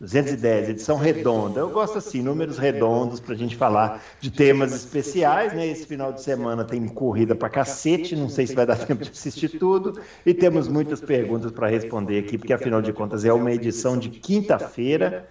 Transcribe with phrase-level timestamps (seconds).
[0.00, 1.60] 210, edição redonda.
[1.60, 5.66] Eu gosto assim, números redondos para a gente falar de temas especiais, né?
[5.66, 9.10] Esse final de semana tem corrida para cacete, não sei se vai dar tempo de
[9.10, 13.52] assistir tudo, e temos muitas perguntas para responder aqui, porque afinal de contas é uma
[13.52, 15.28] edição de quinta-feira,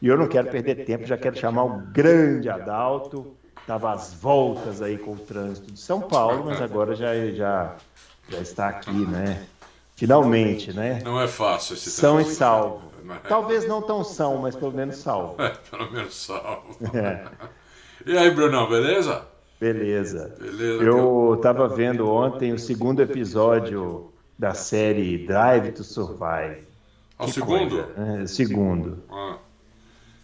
[0.00, 4.80] e eu não quero perder tempo, já quero chamar o grande Adalto, estava às voltas
[4.80, 7.74] aí com o trânsito de São Paulo, mas agora já, já,
[8.28, 9.42] já está aqui, né?
[9.96, 11.00] Finalmente, né?
[11.04, 12.91] Não é fácil esse São e salvo.
[13.28, 15.40] Talvez não tão são, mas pelo menos salvo.
[15.42, 16.76] É, pelo menos salvo.
[16.94, 17.24] É.
[18.04, 19.24] E aí, Brunão, beleza?
[19.60, 20.34] Beleza.
[20.40, 20.82] Beleza.
[20.82, 26.66] Eu estava vendo ontem o segundo episódio da série Drive to Survive.
[27.16, 27.86] Ah, o segundo?
[27.96, 29.04] É, segundo.
[29.08, 29.36] Ah.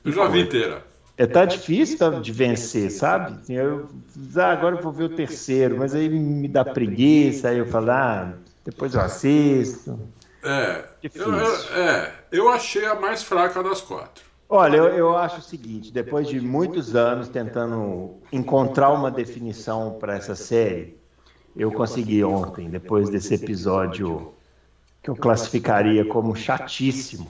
[0.05, 0.85] Eu já vi inteira.
[1.17, 3.39] É, tá difícil tá, de vencer, sabe?
[3.53, 3.89] Eu,
[4.37, 7.93] ah, agora eu vou ver o terceiro, mas aí me dá preguiça, aí eu falo,
[7.93, 8.35] ah,
[8.65, 9.99] depois eu assisto.
[10.49, 14.25] É, eu, eu, é, eu achei a mais fraca das quatro.
[14.49, 20.17] Olha, eu, eu acho o seguinte: depois de muitos anos tentando encontrar uma definição para
[20.17, 20.99] essa série,
[21.55, 24.33] eu consegui ontem, depois desse episódio
[25.03, 27.29] que eu classificaria como chatíssimo.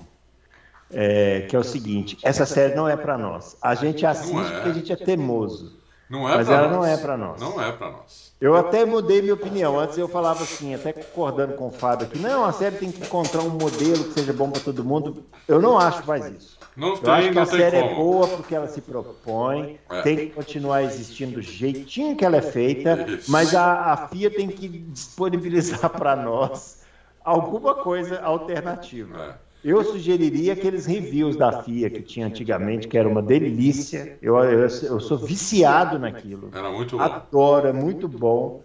[0.90, 3.56] É, que é o seguinte: essa série não é para nós.
[3.60, 4.54] A gente assiste é.
[4.54, 5.76] porque a gente é temoso.
[6.08, 6.72] Não é mas ela nós.
[6.72, 7.40] não é para nós.
[7.40, 8.32] Não é para nós.
[8.40, 9.78] Eu até mudei minha opinião.
[9.78, 13.02] Antes eu falava assim, até concordando com o Fábio aqui, não, a série tem que
[13.02, 15.24] encontrar um modelo que seja bom para todo mundo.
[15.46, 16.58] Eu não acho que faz isso.
[16.74, 17.90] Não eu tem, acho que a série como.
[17.90, 20.02] é boa porque ela se propõe, é.
[20.02, 23.30] tem que continuar existindo do jeitinho que ela é feita, isso.
[23.30, 26.82] mas a, a FIA tem que disponibilizar para nós
[27.24, 29.36] alguma coisa alternativa.
[29.44, 29.47] É.
[29.64, 34.16] Eu sugeriria aqueles reviews da FIA que tinha antigamente, que era uma delícia.
[34.22, 36.50] Eu, eu, eu sou viciado naquilo.
[36.54, 37.02] Era muito bom.
[37.02, 38.62] Adoro, é muito bom.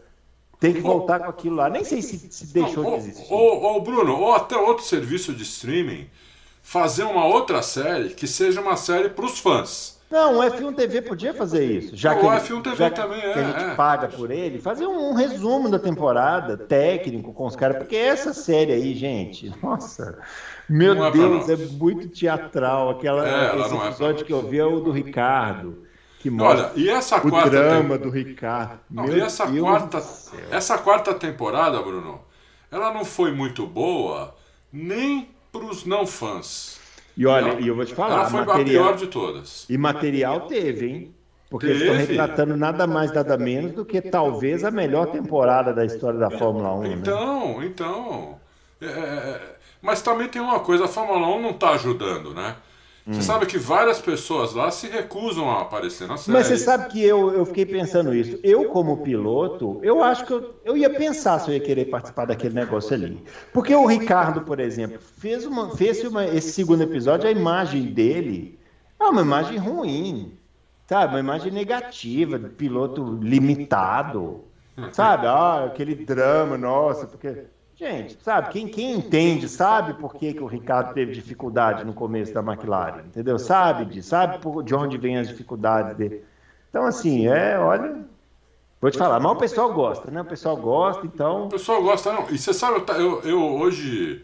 [0.59, 1.69] Tem que voltar com aquilo lá.
[1.69, 3.33] Nem sei se, se deixou não, de existir.
[3.33, 6.07] Ou, Bruno, ou até outro serviço de streaming,
[6.61, 9.99] fazer uma outra série que seja uma série para os fãs.
[10.13, 11.95] Não, o F1 TV podia fazer isso.
[11.97, 13.33] Já o que F1 TV também que é.
[13.33, 13.75] a gente é.
[13.75, 18.31] paga por ele, fazer um, um resumo da temporada, técnico com os caras, porque essa
[18.31, 20.19] série aí, gente, nossa,
[20.69, 22.89] meu Não é Deus, é muito teatral.
[22.91, 24.23] Aquela, É, esse é episódio nós.
[24.23, 25.83] que eu vi é o do Ricardo,
[26.19, 28.79] que mostra Olha, e essa o quarta drama tem- do Ricardo.
[28.89, 30.03] Não, Meu e essa Deus quarta,
[30.51, 32.21] essa quarta temporada, Bruno,
[32.71, 34.33] ela não foi muito boa
[34.71, 36.79] nem para os não fãs.
[37.15, 39.65] E olha, e eu vou te falar, Ela foi a material, pior de todas.
[39.69, 41.15] e material teve, hein?
[41.47, 41.91] Porque eles Teve.
[42.01, 46.31] estão retratando nada mais, nada menos do que talvez a melhor temporada da história da
[46.31, 46.81] Fórmula 1.
[46.81, 46.89] né?
[46.93, 48.39] Então, então.
[48.81, 49.41] é, é,
[49.83, 52.55] mas também tem uma coisa, a Fórmula 1 não está ajudando, né?
[53.05, 53.21] Você Hum.
[53.21, 56.37] sabe que várias pessoas lá se recusam a aparecer na série.
[56.37, 58.39] Mas você sabe que eu, eu fiquei pensando isso.
[58.41, 62.23] Eu, como piloto, eu acho que eu, eu ia pensar se eu ia querer participar
[62.23, 63.21] daquele negócio ali.
[63.51, 68.57] Porque o Ricardo, por exemplo, fez, uma, fez uma, esse segundo episódio, a imagem dele
[68.97, 70.37] é uma imagem ruim.
[70.87, 71.13] Sabe?
[71.13, 74.45] Uma imagem negativa, de piloto limitado.
[74.93, 75.27] Sabe?
[75.27, 77.47] Ah, aquele drama, nossa, porque.
[77.83, 82.33] Gente, sabe, quem, quem entende sabe por que, que o Ricardo teve dificuldade no começo
[82.33, 83.37] da McLaren, entendeu?
[83.37, 86.23] Sabe disso, sabe por, de onde vem as dificuldades dele.
[86.69, 88.05] Então, assim, é, olha,
[88.79, 90.21] vou te falar, mas o pessoal gosta, né?
[90.21, 91.47] O pessoal gosta, então.
[91.47, 92.29] O pessoal gosta, não.
[92.29, 94.23] E você sabe, eu ta- eu, eu hoje.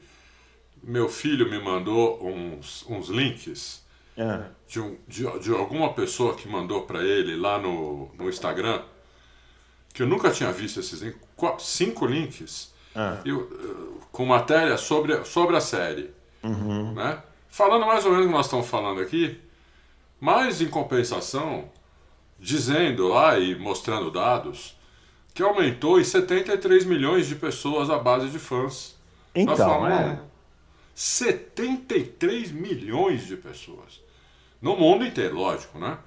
[0.81, 3.83] Meu filho me mandou uns, uns links
[4.15, 8.81] É, de, um- de, de alguma pessoa que mandou para ele lá no, no Instagram,
[9.93, 13.17] que eu nunca tinha visto esses links, quatro, cinco links, é.
[13.25, 16.11] eu, eh, com matéria sobre, sobre a série.
[16.43, 17.21] Né?
[17.49, 19.39] Falando mais ou menos o que nós estamos falando aqui,
[20.19, 21.69] mas em compensação,
[22.39, 24.75] dizendo lá e mostrando dados,
[25.33, 28.95] que aumentou em 73 milhões de pessoas a base de fãs.
[29.33, 30.05] da Então, Fórmula é.
[30.13, 30.19] 1.
[30.95, 34.01] 73 milhões de pessoas.
[34.61, 35.97] No mundo inteiro, lógico, né?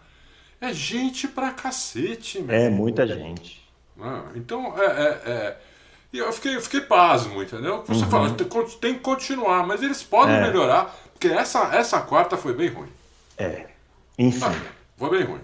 [0.61, 2.55] É gente pra cacete, meu.
[2.55, 3.62] É muita gente.
[3.96, 4.23] né?
[4.37, 4.85] Então, é.
[4.87, 5.61] é, é-
[6.12, 7.82] E eu fiquei, eu fiquei pasmo, entendeu?
[7.87, 8.29] Você fala,
[8.81, 10.43] tem, que continuar, mas eles podem Uhum.
[10.43, 10.47] É.
[10.47, 12.88] melhorar, porque essa, essa quarta foi bem ruim.
[13.38, 13.67] É.
[14.19, 14.44] Enfim.
[14.44, 14.53] Ah,
[14.99, 15.41] foi bem ruim.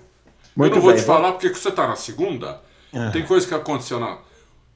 [0.55, 2.61] Muito eu não vou bem, te falar porque você tá na segunda,
[2.94, 3.11] Ah.
[3.11, 4.19] tem coisa que aconteceu na.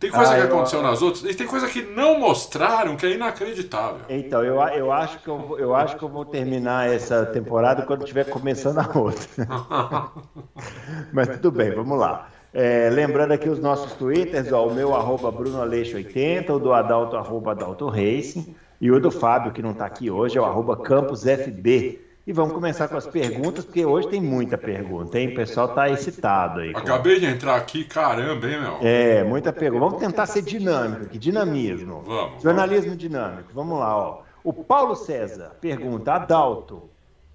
[0.00, 3.06] Tem coisa Ah, que eu- aconteceu nas outras e tem coisa que não mostraram que
[3.06, 4.00] é inacreditável.
[4.08, 8.00] Então, eu, eu, acho que eu, eu acho que eu vou terminar essa temporada quando
[8.02, 9.28] estiver começando a outra.
[11.12, 12.28] Mas tudo bem, vamos lá.
[12.54, 17.52] É, lembrando aqui os nossos twitters, ó, o meu arroba BrunoAleixo80, o do Adalto arroba
[17.52, 22.00] Adalto Racing, e o do Fábio, que não está aqui hoje, é o arroba CampusFB.
[22.24, 25.28] E vamos começar com as perguntas, porque hoje tem muita pergunta, hein?
[25.28, 26.70] O pessoal está excitado aí.
[26.70, 28.78] Acabei de entrar aqui, caramba, hein, meu?
[28.80, 29.86] É, muita pergunta.
[29.86, 32.02] Vamos tentar ser dinâmico aqui, dinamismo.
[32.06, 33.48] Vamos, Jornalismo dinâmico.
[33.52, 34.22] Vamos lá, ó.
[34.44, 36.91] O Paulo César pergunta, Adalto.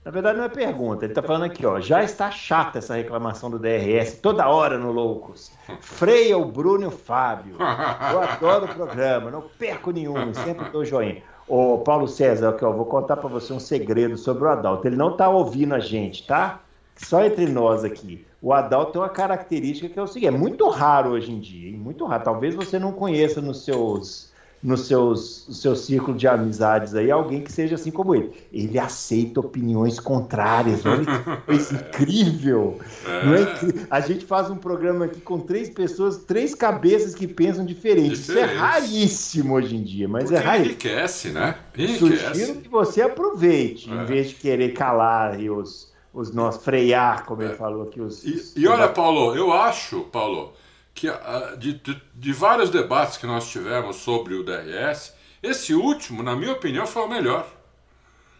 [0.08, 1.82] Na verdade não é pergunta, ele tá falando aqui, ó.
[1.82, 5.52] Já está chata essa reclamação do DRS toda hora no Loucos.
[5.82, 7.58] Freia o Bruno e o Fábio.
[7.60, 11.22] Eu adoro o programa, não perco nenhum, sempre dou joinha.
[11.46, 14.88] Ô, Paulo César, aqui, ó, vou contar para você um segredo sobre o Adalto.
[14.88, 16.62] Ele não tá ouvindo a gente, tá?
[16.96, 18.26] Só entre nós aqui.
[18.42, 21.68] O Adalto tem uma característica que é o seguinte: é muito raro hoje em dia,
[21.68, 21.76] hein?
[21.76, 22.24] muito raro.
[22.24, 24.32] Talvez você não conheça nos seus,
[24.64, 28.32] nos seus, no seu círculo de amizades aí alguém que seja assim como ele.
[28.52, 30.84] Ele aceita opiniões contrárias.
[30.86, 32.80] Olha que coisa incrível.
[33.26, 33.88] Não é incrível?
[33.90, 38.14] A gente faz um programa aqui com três pessoas, três cabeças que pensam diferente.
[38.14, 40.66] Isso é raríssimo hoje em dia, mas Porque é raríssimo.
[40.72, 41.56] enriquece, né?
[41.76, 42.54] Sugiro Enriquece.
[42.56, 43.94] que você aproveite, É.
[43.94, 47.56] em vez de querer calar os, os nossos, frear, como ele É.
[47.56, 48.26] falou aqui, os.
[48.26, 50.52] E, os- e olha, Paulo, eu acho, Paulo,
[50.98, 55.14] que ah, de, de, de vários debates que nós tivemos sobre o DRS,
[55.44, 57.46] esse último, na minha opinião, foi o melhor.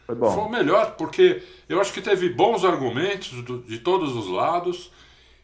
[0.08, 0.50] Foi Foi o bom.
[0.50, 4.92] melhor, porque eu acho que teve bons argumentos do- de todos os lados.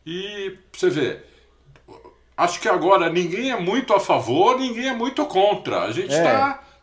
[0.06, 1.20] E você vê,
[2.36, 5.82] acho que agora ninguém é muito a favor, ninguém é muito contra.
[5.84, 6.24] A gente É.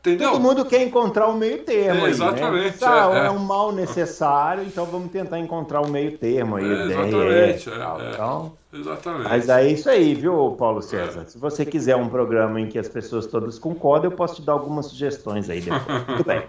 [0.00, 0.30] Entendeu?
[0.30, 2.10] Todo mundo quer encontrar um meio termo É, aí.
[2.10, 2.88] exatamente, Né?
[3.14, 3.30] É, é, é.
[3.30, 6.64] um mal necessário, então vamos tentar encontrar um meio termo aí.
[6.64, 8.10] É, o DRS, exatamente, é, é.
[8.14, 9.28] Então, Exatamente.
[9.28, 11.26] mas é isso aí, viu, Paulo César?
[11.26, 14.52] Se você quiser um programa em que as pessoas todas concordam, eu posso te dar
[14.52, 16.04] algumas sugestões aí depois.
[16.06, 16.44] Tudo bem.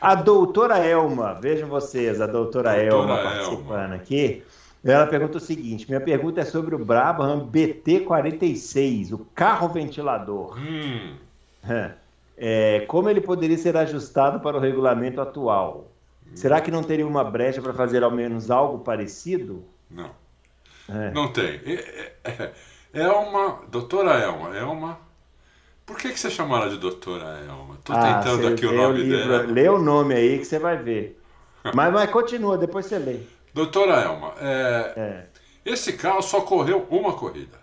[0.00, 3.22] A doutora Elma, vejam vocês, a doutora, Doutora Elma Elma.
[3.22, 4.42] participando aqui.
[4.82, 10.56] Ela pergunta o seguinte: minha pergunta é sobre o Brabham BT46, o carro ventilador.
[10.58, 11.16] Hum,
[11.68, 11.92] É,
[12.86, 15.90] como ele poderia ser ajustado para o regulamento atual?
[16.34, 19.64] Será que não teria uma brecha para fazer ao menos algo parecido?
[19.90, 20.10] não.
[20.88, 21.10] É.
[21.12, 21.60] Não tem.
[21.66, 22.52] É, é,
[22.94, 23.60] é uma.
[23.68, 24.98] Doutora Elma, Elma.
[25.86, 27.78] Por que, que você chamou ela de doutora Elma?
[27.84, 29.42] Tô Ah, tentando aqui o nome livro- dela.
[29.52, 31.20] Lê o nome aí que você vai ver.
[31.74, 33.20] Mas, mas continua, depois você lê.
[33.54, 35.26] Doutora Elma, é, É.
[35.64, 37.58] esse carro só correu uma corrida.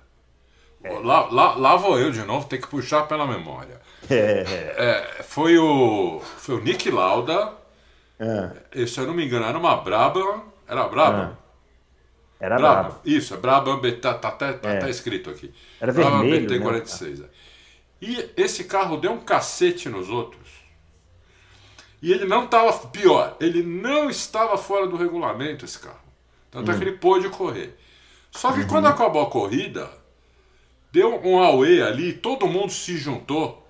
[1.03, 3.81] Lá, lá, lá vou eu de novo, ter que puxar pela memória.
[4.09, 4.44] É,
[5.19, 7.54] É, foi, o, foi o Nick Lauda,
[8.19, 8.86] é.
[8.86, 10.44] se eu não me engano, era uma Brabham.
[10.68, 11.38] Era Brabham?
[12.39, 12.83] Era Brabham.
[12.92, 13.00] brabo.
[13.06, 14.77] Isso, é Brabham BT, tá, tá, até- tá É.
[14.77, 15.51] até escrito aqui.
[15.81, 17.21] Era Brabham vermelho, BT46.
[17.24, 17.25] é.
[18.01, 20.48] E esse carro deu um cacete nos outros.
[22.01, 22.71] E ele não estava.
[22.89, 25.98] Pior, ele não estava fora do regulamento, esse carro.
[26.51, 26.77] Tanto é Hum.
[26.77, 27.75] que ele pôde correr.
[28.31, 28.68] Só que Uhum.
[28.68, 29.89] quando acabou a corrida,
[30.92, 33.66] deu um auê ali, todo mundo se juntou.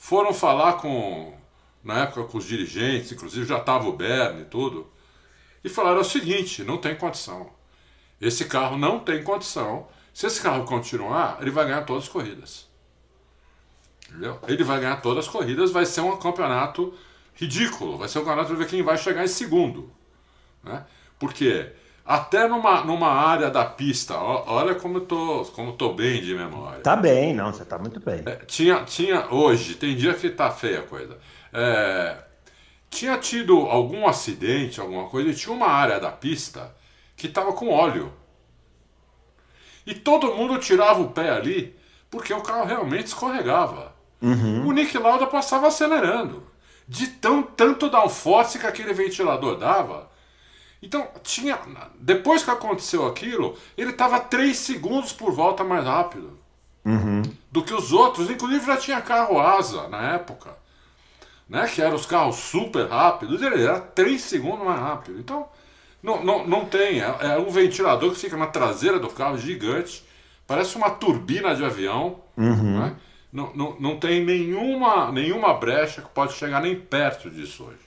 [0.00, 1.38] Foram falar com.
[1.84, 4.90] Na época com os dirigentes, inclusive já estava o Bernie e tudo.
[5.62, 7.50] E falaram o seguinte: não tem condição.
[8.18, 9.86] Esse carro não tem condição.
[10.14, 12.66] Se esse carro continuar, ele vai ganhar todas as corridas.
[14.08, 14.40] Entendeu?
[14.48, 16.94] Ele vai ganhar todas as corridas, vai ser um campeonato
[17.34, 17.98] ridículo.
[17.98, 19.92] Vai ser um campeonato para ver quem vai chegar em segundo.
[20.64, 20.82] Né?
[21.18, 21.72] Porque
[22.10, 26.34] até numa, numa área da pista, olha como eu tô, como eu tô bem de
[26.34, 26.80] memória.
[26.80, 28.24] Tá bem, não, você tá muito bem.
[28.26, 31.16] É, tinha, tinha hoje, tem dia que tá feia a coisa.
[31.52, 32.16] É,
[32.90, 36.74] tinha tido algum acidente, alguma coisa, e tinha uma área da pista
[37.16, 38.12] que tava com óleo.
[39.86, 41.76] E todo mundo tirava o pé ali,
[42.10, 43.94] porque o carro realmente escorregava.
[44.66, 46.42] O Nick Lauda passava acelerando.
[46.88, 50.09] De tão, tanto downforce que aquele ventilador dava.
[50.82, 51.58] Então, tinha.
[51.98, 56.38] Depois que aconteceu aquilo, ele estava 3 segundos por volta mais rápido
[57.50, 58.30] do que os outros.
[58.30, 60.56] Inclusive já tinha carro asa na época,
[61.48, 61.66] né?
[61.66, 63.42] Que eram os carros super rápidos.
[63.42, 65.18] Ele era 3 segundos mais rápido.
[65.18, 65.46] Então,
[66.02, 67.00] não, não, não tem.
[67.02, 70.04] É, é um ventilador que fica na traseira do carro, gigante.
[70.46, 72.20] Parece uma turbina de avião.
[72.80, 72.96] Né?
[73.32, 77.78] Não, não, não tem nenhuma, nenhuma brecha que pode chegar nem perto disso hoje.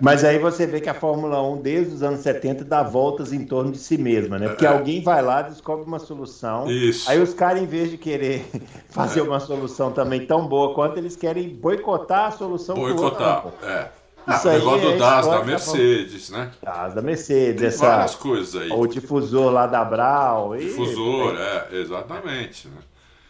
[0.00, 3.44] Mas aí você vê que a Fórmula 1, desde os anos 70, dá voltas em
[3.46, 4.48] torno de si mesma, né?
[4.48, 4.68] Porque É.
[4.68, 6.70] alguém vai lá, descobre uma solução.
[6.70, 7.10] Isso.
[7.10, 8.44] Aí os caras, em vez de querer
[8.90, 13.46] fazer uma solução também tão boa quanto, eles querem boicotar a solução Boicotar.
[13.62, 13.88] É.
[14.26, 16.50] Ah, o negócio é do DAS da história da Mercedes, né?
[16.62, 18.70] Das da Mercedes, Tem essa, várias coisas aí.
[18.72, 20.56] o difusor lá da Brau.
[20.56, 22.68] e- Difusor, é, exatamente.
[22.68, 22.74] Né?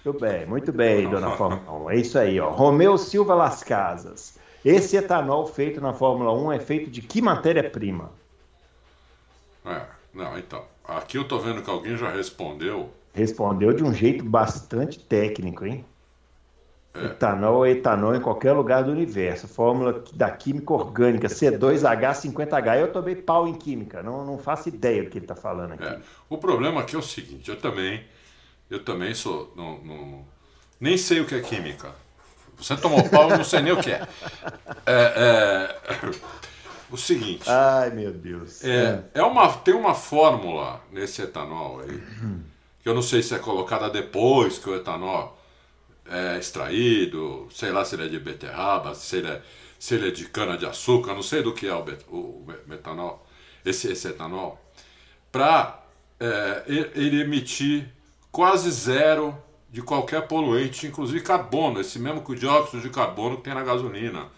[0.04, 1.90] Muito bem, muito bem, dona Fórmula 1.
[1.90, 2.50] É isso aí, ó.
[2.50, 4.34] Romeu Silva Las Casas.
[4.64, 8.10] Esse etanol feito na Fórmula 1 é feito de que matéria-prima?
[9.64, 10.64] É, não, então.
[10.84, 12.90] Aqui eu tô vendo que alguém já respondeu.
[13.12, 15.84] Respondeu de um jeito bastante técnico, hein?
[16.94, 17.06] É.
[17.06, 19.48] Etanol é etanol em qualquer lugar do universo.
[19.48, 22.78] Fórmula da química orgânica, C2H50H.
[22.78, 25.84] Eu tomei pau em química, não, não faço ideia do que ele está falando aqui.
[25.84, 26.00] É.
[26.28, 28.04] O problema aqui é o seguinte, eu também,
[28.70, 29.52] eu também sou.
[29.56, 30.24] Não, não,
[30.80, 31.92] nem sei o que é química.
[32.56, 34.06] Você tomou pau, eu não sei nem o que é.
[34.86, 36.10] é, é
[36.90, 37.48] o seguinte.
[37.48, 38.64] Ai, meu Deus.
[38.64, 42.02] É, é uma, tem uma fórmula nesse etanol aí,
[42.82, 45.38] que eu não sei se é colocada depois que o etanol
[46.06, 49.42] é extraído, sei lá se ele é de beterraba, se ele é,
[49.78, 53.26] se ele é de cana-de-açúcar, não sei do que é o, bet, o metanol,
[53.64, 54.60] esse, esse etanol,
[55.32, 55.82] para
[56.20, 57.88] é, ele emitir
[58.30, 59.36] quase zero
[59.74, 63.64] de qualquer poluente, inclusive carbono, esse mesmo que o dióxido de carbono que tem na
[63.64, 64.20] gasolina.
[64.20, 64.28] Né?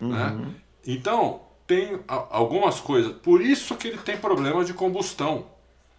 [0.00, 0.10] Uhum.
[0.10, 0.54] Né?
[0.84, 3.12] Então, tem algumas coisas.
[3.12, 5.46] Por isso que ele tem problema de combustão.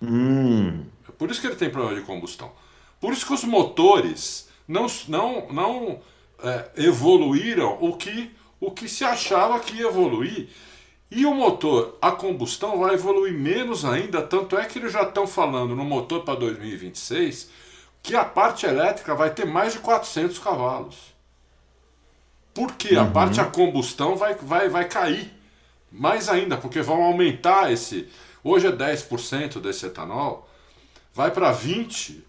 [0.01, 0.83] Hum.
[1.17, 2.51] Por isso que ele tem problema de combustão.
[2.99, 6.01] Por isso que os motores não, não, não
[6.43, 10.49] é, evoluíram o que, o que se achava que ia evoluir.
[11.09, 15.25] E o motor a combustão vai evoluir menos ainda, tanto é que eles já estão
[15.25, 17.63] falando no motor para 2026
[18.03, 21.13] que a parte elétrica vai ter mais de 400 cavalos.
[22.53, 23.01] Porque uhum.
[23.01, 25.33] a parte a combustão vai, vai, vai cair
[25.89, 28.09] mais ainda, porque vão aumentar esse.
[28.43, 30.49] Hoje é 10% desse etanol,
[31.13, 32.21] vai para 20%,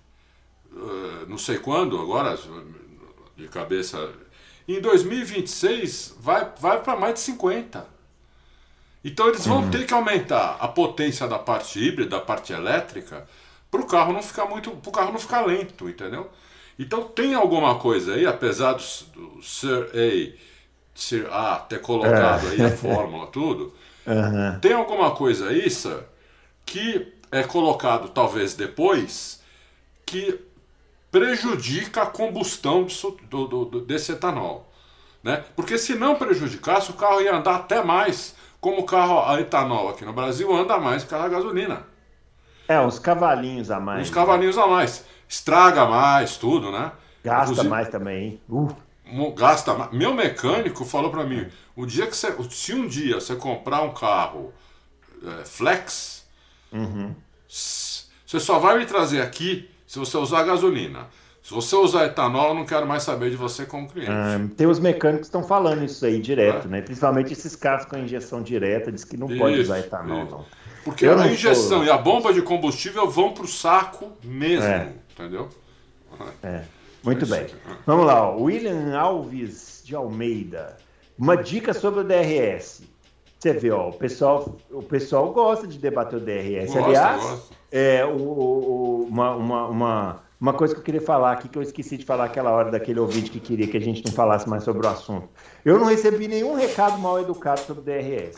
[0.72, 2.38] uh, não sei quando, agora,
[3.36, 4.12] de cabeça.
[4.68, 7.84] Em 2026 vai, vai para mais de 50%.
[9.04, 9.70] Então eles vão uhum.
[9.70, 13.28] ter que aumentar a potência da parte híbrida, da parte elétrica,
[13.74, 16.30] para o carro não ficar muito, para o carro não ficar lento, entendeu?
[16.78, 20.38] Então tem alguma coisa aí, apesar do, do Sir A,
[20.94, 22.50] Sir A ter colocado é.
[22.50, 23.74] aí a fórmula, tudo,
[24.06, 24.60] uhum.
[24.60, 26.04] tem alguma coisa aí, Sir,
[26.64, 29.42] que é colocado talvez depois,
[30.06, 30.38] que
[31.10, 32.86] prejudica a combustão
[33.28, 34.70] do, do, do, desse etanol.
[35.22, 35.42] Né?
[35.56, 39.88] Porque se não prejudicasse, o carro ia andar até mais, como o carro a etanol
[39.88, 41.93] aqui no Brasil anda mais que a gasolina.
[42.68, 44.08] É, uns cavalinhos a mais.
[44.08, 45.04] Uns cavalinhos a mais.
[45.28, 46.92] Estraga mais, tudo, né?
[47.22, 48.40] Gasta Inclusive, mais também, hein?
[48.48, 49.32] Uh.
[49.34, 49.92] Gasta mais.
[49.92, 53.92] Meu mecânico falou para mim: o dia que você, se um dia você comprar um
[53.92, 54.52] carro
[55.22, 56.26] é, flex,
[56.72, 57.14] uhum.
[57.48, 61.06] você só vai me trazer aqui se você usar gasolina.
[61.42, 64.10] Se você usar etanol, eu não quero mais saber de você como cliente.
[64.10, 66.70] Ah, tem os mecânicos que estão falando isso aí direto, é.
[66.70, 66.80] né?
[66.80, 70.30] Principalmente esses carros com injeção direta, diz que não isso, pode usar etanol, isso.
[70.30, 70.44] não.
[70.84, 71.84] Porque eu a injeção sou...
[71.84, 74.92] e a bomba de combustível vão para o saco mesmo, é.
[75.12, 75.48] entendeu?
[76.42, 76.62] É.
[77.02, 77.46] Muito bem.
[77.86, 78.36] Vamos lá, ó.
[78.36, 80.76] William Alves de Almeida.
[81.18, 82.82] Uma dica sobre o DRS.
[83.38, 86.72] Você vê, ó, o pessoal, o pessoal gosta de debater o DRS.
[86.72, 87.54] Gosta, Aliás, gosta.
[87.70, 91.62] é o, o, uma, uma, uma, uma coisa que eu queria falar aqui, que eu
[91.62, 94.64] esqueci de falar aquela hora daquele ouvinte que queria que a gente não falasse mais
[94.64, 95.28] sobre o assunto.
[95.62, 98.36] Eu não recebi nenhum recado mal educado sobre o DRS.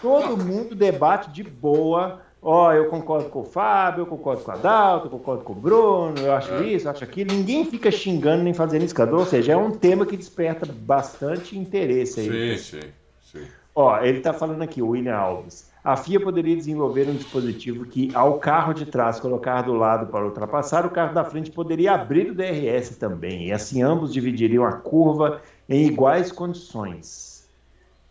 [0.00, 2.20] Todo mundo debate de boa.
[2.42, 5.52] Ó, oh, eu concordo com o Fábio, eu concordo com a Dalton, eu concordo com
[5.52, 7.32] o Bruno, eu acho isso, eu acho aquilo.
[7.32, 12.20] Ninguém fica xingando nem fazendo isso, ou seja, é um tema que desperta bastante interesse
[12.20, 12.58] aí.
[12.58, 12.82] Sim,
[13.20, 13.44] sim.
[13.74, 15.70] Ó, ele está falando aqui, o William Alves.
[15.84, 20.24] A FIA poderia desenvolver um dispositivo que, ao carro de trás colocar do lado para
[20.24, 24.72] ultrapassar, o carro da frente poderia abrir o DRS também, e assim ambos dividiriam a
[24.72, 27.35] curva em iguais condições.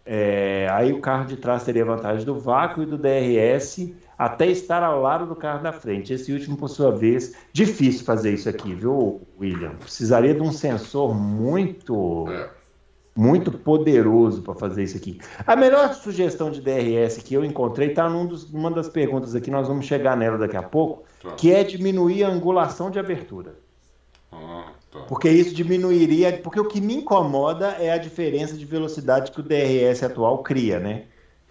[0.05, 4.83] É, aí o carro de trás teria vantagem do vácuo e do DRS até estar
[4.83, 6.13] ao lado do carro da frente.
[6.13, 9.71] Esse último, por sua vez, difícil fazer isso aqui, viu, William?
[9.75, 12.25] Precisaria de um sensor muito.
[13.17, 15.21] Muito poderoso para fazer isso aqui.
[15.47, 19.85] A melhor sugestão de DRS que eu encontrei está numa das perguntas aqui, nós vamos
[19.85, 21.31] chegar nela daqui a pouco, tá.
[21.31, 23.55] que é diminuir a angulação de abertura.
[24.33, 24.74] Ah.
[25.07, 29.43] Porque isso diminuiria, porque o que me incomoda é a diferença de velocidade que o
[29.43, 31.03] DRS atual cria, né?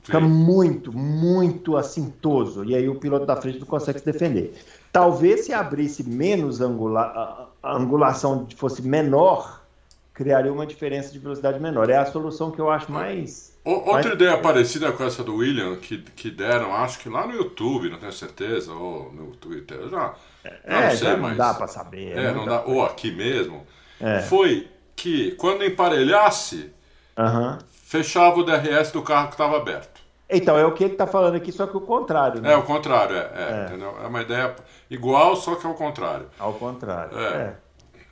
[0.03, 0.27] Fica Sim.
[0.27, 2.63] muito, muito assintoso.
[2.65, 4.55] E aí o piloto da frente não consegue se defender.
[4.93, 9.65] Talvez se abrisse menos angula a angulação fosse menor,
[10.13, 11.89] criaria uma diferença de velocidade menor.
[11.89, 13.54] É a solução que eu acho mais.
[13.65, 14.07] Outra mais...
[14.07, 17.99] ideia parecida com essa do William, que, que deram, acho que lá no YouTube, não
[17.99, 21.37] tenho certeza, ou no Twitter, eu já, é, não sei, já não mas.
[21.37, 22.17] dá para saber.
[22.17, 23.67] É, não dá, ou aqui mesmo.
[24.01, 24.21] É.
[24.21, 26.73] Foi que quando emparelhasse,
[27.19, 27.59] uhum.
[27.67, 30.05] fechava o DRS do carro que estava aberto.
[30.29, 32.41] Então, é o que ele está falando aqui, só que o contrário.
[32.41, 32.53] Né?
[32.53, 34.05] É, o contrário, é, é, é.
[34.05, 34.55] é, uma ideia
[34.91, 36.27] igual, só que ao contrário.
[36.39, 37.19] Ao contrário.
[37.19, 37.57] É.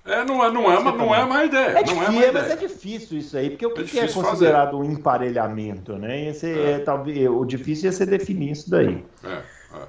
[0.05, 0.13] é.
[0.13, 1.71] É, não é, não é, uma, não é uma ideia.
[1.71, 2.53] É não difícil, é uma mas ideia.
[2.53, 6.29] é difícil isso aí, porque o que, É que é difícil considerado um emparelhamento, né?
[6.29, 6.79] Esse é.
[6.81, 9.05] talvez, o difícil ia ser definir isso daí.
[9.23, 9.43] É, é.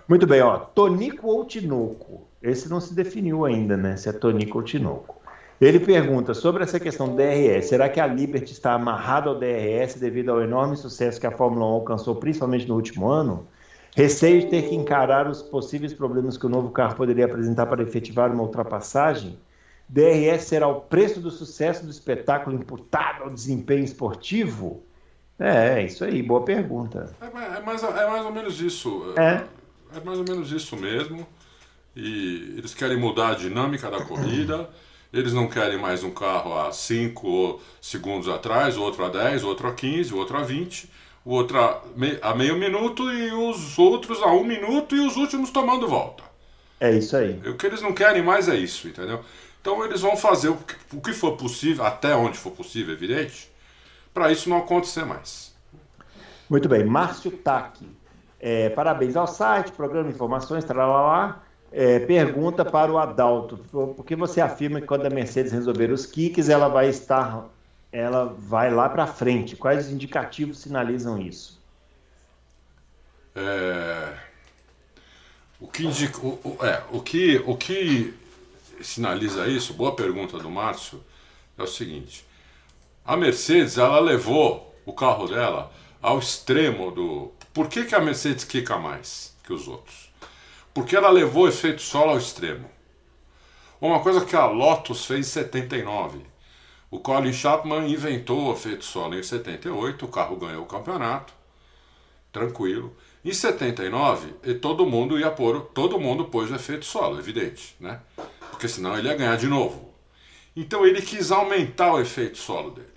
[0.08, 0.58] Muito bem, ó.
[0.58, 2.28] Tonico ou Tinoco?
[2.42, 3.96] Esse não se definiu ainda, né?
[3.96, 5.22] Se é Tonico ou Tinoco.
[5.60, 7.68] Ele pergunta sobre essa questão do DRS.
[7.68, 11.66] Será que a Liberty está amarrada ao DRS devido ao enorme sucesso que a Fórmula
[11.66, 13.48] 1 alcançou, principalmente no último ano?
[13.96, 17.82] Receio de ter que encarar os possíveis problemas que o novo carro poderia apresentar para
[17.84, 19.38] efetivar uma ultrapassagem?
[19.88, 24.84] DRS será o preço do sucesso do espetáculo imputado ao desempenho esportivo?
[25.38, 27.14] É, é isso aí, boa pergunta.
[27.22, 29.14] É, é mais, é mais ou menos isso.
[29.18, 29.44] É.
[29.96, 31.28] É mais ou menos isso mesmo.
[31.96, 34.70] E eles querem mudar a dinâmica da corrida.
[35.14, 39.72] Eles não querem mais um carro a 5 segundos atrás, outro a 10, outro a
[39.72, 40.90] 15, outro a 20,
[41.24, 45.88] o outro a meio minuto e os outros a um minuto e os últimos tomando
[45.88, 46.24] volta.
[46.80, 47.40] É isso aí.
[47.46, 49.24] O que eles não querem mais é isso, entendeu?
[49.64, 53.50] Então eles vão fazer o que, o que for possível, até onde for possível, evidente,
[54.14, 55.56] para isso não acontecer mais.
[56.50, 57.98] Muito bem, Márcio Taque.
[58.40, 61.44] É, parabéns ao site, programa Informações, tralalá.
[61.72, 63.58] É, pergunta para o Adalto:
[63.96, 67.50] por que você afirma que quando a Mercedes resolver os kicks, ela vai estar,
[67.92, 69.56] ela vai lá para frente?
[69.56, 71.64] Quais indicativos sinalizam isso?
[73.36, 74.14] É,
[75.60, 78.14] o que indica, o, o- é, o que o que
[78.88, 79.74] sinaliza isso?
[79.74, 81.04] Boa pergunta do Márcio.
[81.58, 82.26] É o seguinte:
[83.06, 85.72] a Mercedes ela levou o carro dela
[86.02, 87.32] ao extremo do.
[87.54, 90.12] Por que, que a Mercedes quica mais que os outros?
[90.74, 92.70] Porque ela levou o efeito solo ao extremo.
[93.80, 96.20] Uma coisa que a Lotus fez em 79.
[96.90, 101.34] O Colin Chapman inventou o efeito solo em 78, o carro ganhou o campeonato
[102.34, 102.96] tranquilo.
[103.24, 108.02] Em 79, e todo mundo ia pôr, todo mundo pôs o efeito solo, evidente, né?
[108.54, 109.92] Porque senão ele ia ganhar de novo.
[110.56, 112.94] Então ele quis aumentar o efeito solo dele.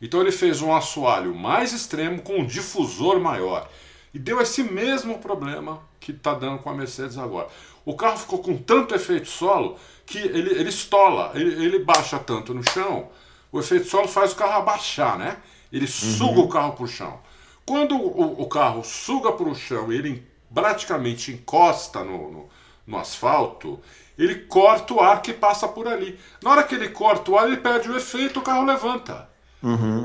[0.00, 3.70] Então ele fez um assoalho mais extremo com um difusor maior.
[4.14, 7.48] E deu esse mesmo problema que está dando com a Mercedes agora.
[7.84, 12.54] O carro ficou com tanto efeito solo que ele, ele estola, ele, ele baixa tanto
[12.54, 13.10] no chão,
[13.52, 15.36] o efeito solo faz o carro abaixar, né?
[15.70, 17.20] Ele suga o carro para o chão.
[17.66, 22.48] Quando o, o carro suga para o chão e ele praticamente encosta no, no,
[22.86, 23.80] no asfalto,
[24.18, 26.18] ele corta o ar que passa por ali.
[26.42, 29.28] Na hora que ele corta o ar, ele perde o efeito, o carro levanta.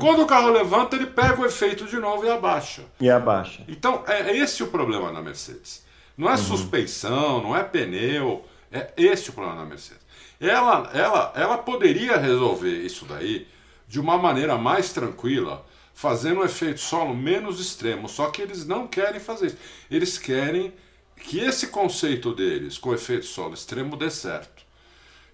[0.00, 2.82] Quando o carro levanta, ele pega o efeito de novo e abaixa.
[2.98, 3.62] E abaixa.
[3.68, 5.84] Então, é é esse o problema na Mercedes.
[6.16, 10.00] Não é suspensão, não é pneu, é esse o problema na Mercedes.
[10.40, 13.46] Ela, ela, ela poderia resolver isso daí
[13.86, 18.86] de uma maneira mais tranquila, fazendo um efeito solo menos extremo, só que eles não
[18.86, 19.58] querem fazer isso.
[19.90, 20.72] Eles querem
[21.20, 24.64] que esse conceito deles com efeito solo extremo dê certo.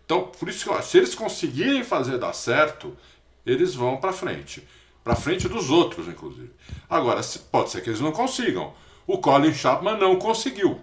[0.05, 2.97] Então, por isso que eu acho, se eles conseguirem fazer dar certo,
[3.45, 4.67] eles vão para frente.
[5.03, 6.51] Para frente dos outros, inclusive.
[6.89, 7.21] Agora,
[7.51, 8.73] pode ser que eles não consigam.
[9.07, 10.81] O Colin Chapman não conseguiu.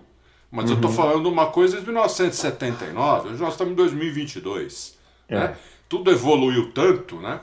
[0.50, 4.96] Mas eu estou falando de uma coisa de 1979, hoje nós estamos em 2022.
[5.28, 5.40] É.
[5.40, 5.58] Né?
[5.90, 7.42] Tudo evoluiu tanto né,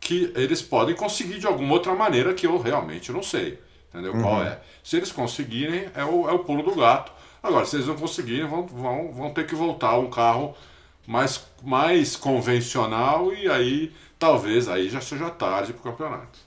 [0.00, 3.60] que eles podem conseguir de alguma outra maneira que eu realmente não sei.
[3.88, 4.12] Entendeu?
[4.20, 4.60] Qual é?
[4.82, 7.12] Se eles conseguirem, é o, é o pulo do gato.
[7.42, 10.54] Agora, se eles não conseguirem, vão, vão, vão ter que voltar a um carro
[11.06, 16.38] mais, mais convencional e aí talvez aí já seja tarde para o campeonato.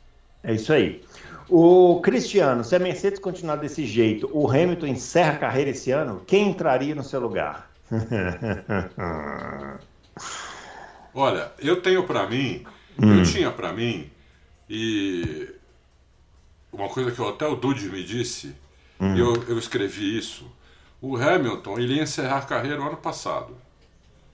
[0.43, 1.03] É isso aí.
[1.49, 6.21] O Cristiano, se a Mercedes continuar desse jeito, o Hamilton encerra a carreira esse ano,
[6.25, 7.69] quem entraria no seu lugar?
[11.13, 12.65] Olha, eu tenho para mim,
[12.97, 14.09] eu tinha para mim,
[14.69, 15.49] e
[16.71, 18.55] uma coisa que até o Dude me disse,
[18.99, 20.45] e eu, eu escrevi isso,
[21.01, 23.55] o Hamilton ele ia encerrar a carreira o ano passado,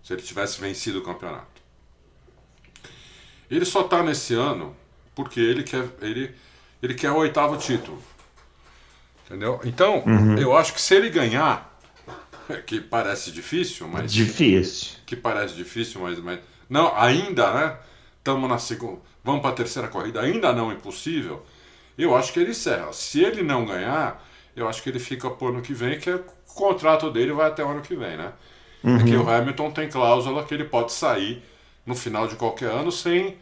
[0.03, 1.61] se ele tivesse vencido o campeonato.
[3.49, 4.75] Ele só está nesse ano
[5.15, 6.35] porque ele quer, ele,
[6.83, 8.01] ele quer o oitavo título.
[9.25, 9.59] Entendeu?
[9.63, 10.03] Então,
[10.39, 11.77] eu acho que se ele ganhar,
[12.65, 14.97] que parece difícil, mas Difícil.
[15.05, 17.77] que parece difícil, mas, mas não, ainda, né?
[18.19, 21.45] Estamos na segunda, vamos para a terceira corrida, ainda não impossível.
[21.97, 22.93] Eu acho que ele encerra.
[22.93, 24.23] Se ele não ganhar,
[24.55, 27.47] eu acho que ele fica por ano que vem, que é, o contrato dele vai
[27.47, 28.33] até o ano que vem, né?
[28.83, 31.43] É que o Hamilton tem cláusula que ele pode sair
[31.85, 33.37] no final de qualquer ano sem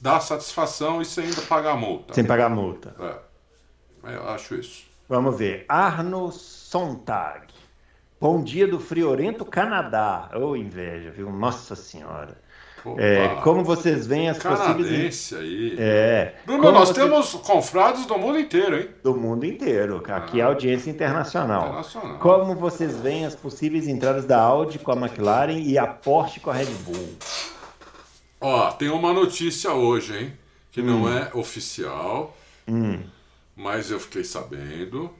[0.00, 2.14] dar satisfação e sem ainda pagar multa.
[2.14, 2.94] Sem pagar multa.
[3.00, 4.14] É.
[4.14, 4.84] Eu acho isso.
[5.08, 5.64] Vamos ver.
[5.68, 7.46] Arno Sontag.
[8.20, 10.30] Bom dia do friorento Canadá.
[10.34, 11.30] Ô, inveja, viu?
[11.30, 12.40] Nossa Senhora.
[12.98, 15.32] É, como vocês veem as Canadense possíveis...
[15.32, 15.76] aí.
[15.78, 16.34] É.
[16.44, 18.88] Bruno, nós temos confrades do mundo inteiro, hein?
[19.02, 20.02] Do mundo inteiro.
[20.06, 21.62] Aqui é audiência internacional.
[21.62, 22.18] internacional.
[22.18, 26.50] Como vocês veem as possíveis entradas da Audi com a McLaren e a Porsche com
[26.50, 27.16] a Red Bull?
[28.40, 30.32] Ó, tem uma notícia hoje, hein?
[30.70, 30.84] Que hum.
[30.84, 32.36] não é oficial,
[32.68, 33.02] hum.
[33.56, 35.10] mas eu fiquei sabendo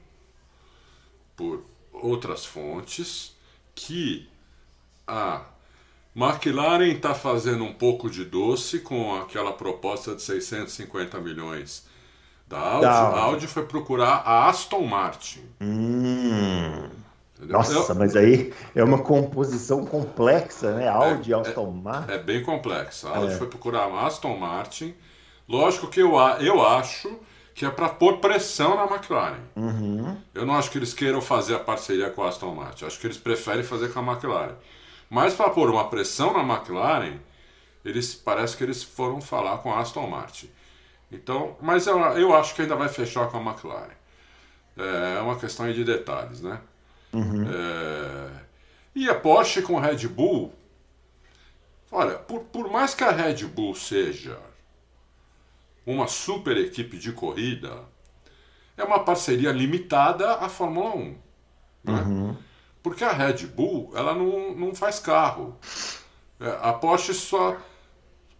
[1.34, 3.34] por outras fontes
[3.74, 4.28] que
[5.06, 5.42] a
[6.16, 11.86] McLaren está fazendo um pouco de doce com aquela proposta de 650 milhões
[12.48, 12.82] da Audi.
[12.86, 15.44] Da A Audi foi procurar a Aston Martin.
[15.60, 16.88] Hum.
[17.40, 17.94] Nossa, Eu...
[17.94, 20.88] mas aí é uma composição complexa, né?
[20.88, 22.10] Audi, é, Aston Martin.
[22.10, 23.10] É, é, bem complexa.
[23.10, 23.36] A Audi é.
[23.36, 24.94] foi procurar a Aston Martin.
[25.46, 27.14] Lógico que eu, eu acho
[27.54, 29.40] que é para pôr pressão na McLaren.
[29.54, 30.16] Uhum.
[30.34, 32.86] Eu não acho que eles queiram fazer a parceria com a Aston Martin.
[32.86, 34.54] Acho que eles preferem fazer com a McLaren.
[35.08, 37.18] Mas para pôr uma pressão na McLaren,
[37.84, 40.50] eles parece que eles foram falar com a Aston Martin.
[41.10, 43.94] Então, mas eu, eu acho que ainda vai fechar com a McLaren.
[44.76, 46.60] É, é uma questão de detalhes, né?
[47.12, 47.46] Uhum.
[47.48, 48.30] É,
[48.94, 50.52] e a Porsche com a Red Bull,
[51.90, 54.38] olha, por, por mais que a Red Bull seja
[55.86, 57.84] uma super equipe de corrida,
[58.76, 61.18] é uma parceria limitada à Fórmula 1.
[61.84, 61.92] Né?
[61.92, 62.36] Uhum.
[62.86, 65.58] Porque a Red Bull, ela não, não faz carro.
[66.38, 67.56] É, a Porsche só.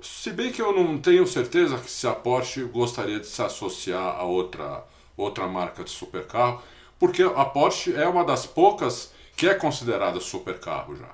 [0.01, 4.15] Se bem que eu não tenho certeza que se a Porsche gostaria de se associar
[4.15, 4.85] a outra,
[5.17, 6.63] outra marca de supercarro,
[6.97, 11.11] porque a Porsche é uma das poucas que é considerada supercarro já.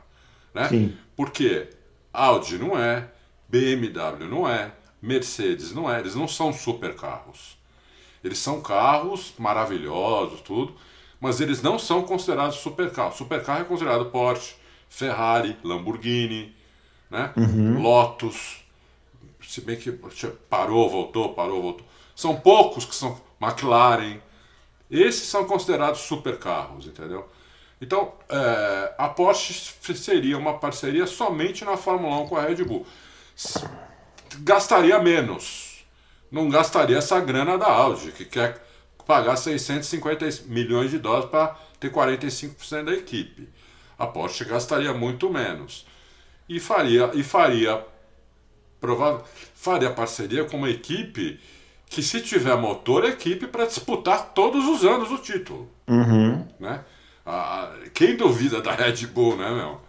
[0.52, 0.68] Né?
[0.68, 0.98] Sim.
[1.16, 1.70] Porque
[2.12, 3.08] Audi não é,
[3.48, 7.56] BMW não é, Mercedes não é, eles não são supercarros.
[8.22, 10.76] Eles são carros maravilhosos, tudo,
[11.22, 13.16] mas eles não são considerados supercarros.
[13.16, 14.56] Supercarro é considerado Porsche,
[14.88, 16.52] Ferrari, Lamborghini,
[17.08, 17.32] né?
[17.37, 17.80] Uhum.
[17.80, 18.64] Lotus,
[19.40, 19.92] se bem que
[20.50, 21.87] parou, voltou, parou, voltou.
[22.16, 24.18] São poucos que são McLaren.
[24.90, 27.28] Esses são considerados supercarros, entendeu?
[27.80, 29.54] Então, é, a Porsche
[29.94, 32.85] seria uma parceria somente na Fórmula 1 com a Red Bull.
[34.40, 35.85] Gastaria menos.
[36.32, 38.71] Não gastaria essa grana da Audi, que quer
[39.06, 43.48] pagar 650 milhões de dólares para ter 45% da equipe.
[43.98, 45.86] A Porsche gastaria muito menos.
[46.48, 47.84] E faria, e faria,
[48.80, 49.22] provável,
[49.54, 51.38] faria parceria com uma equipe
[51.86, 55.68] que, se tiver motor, equipe para disputar todos os anos o título.
[55.86, 56.46] Uhum.
[56.58, 56.80] Né?
[57.24, 59.80] Ah, quem duvida da Red Bull, né, meu?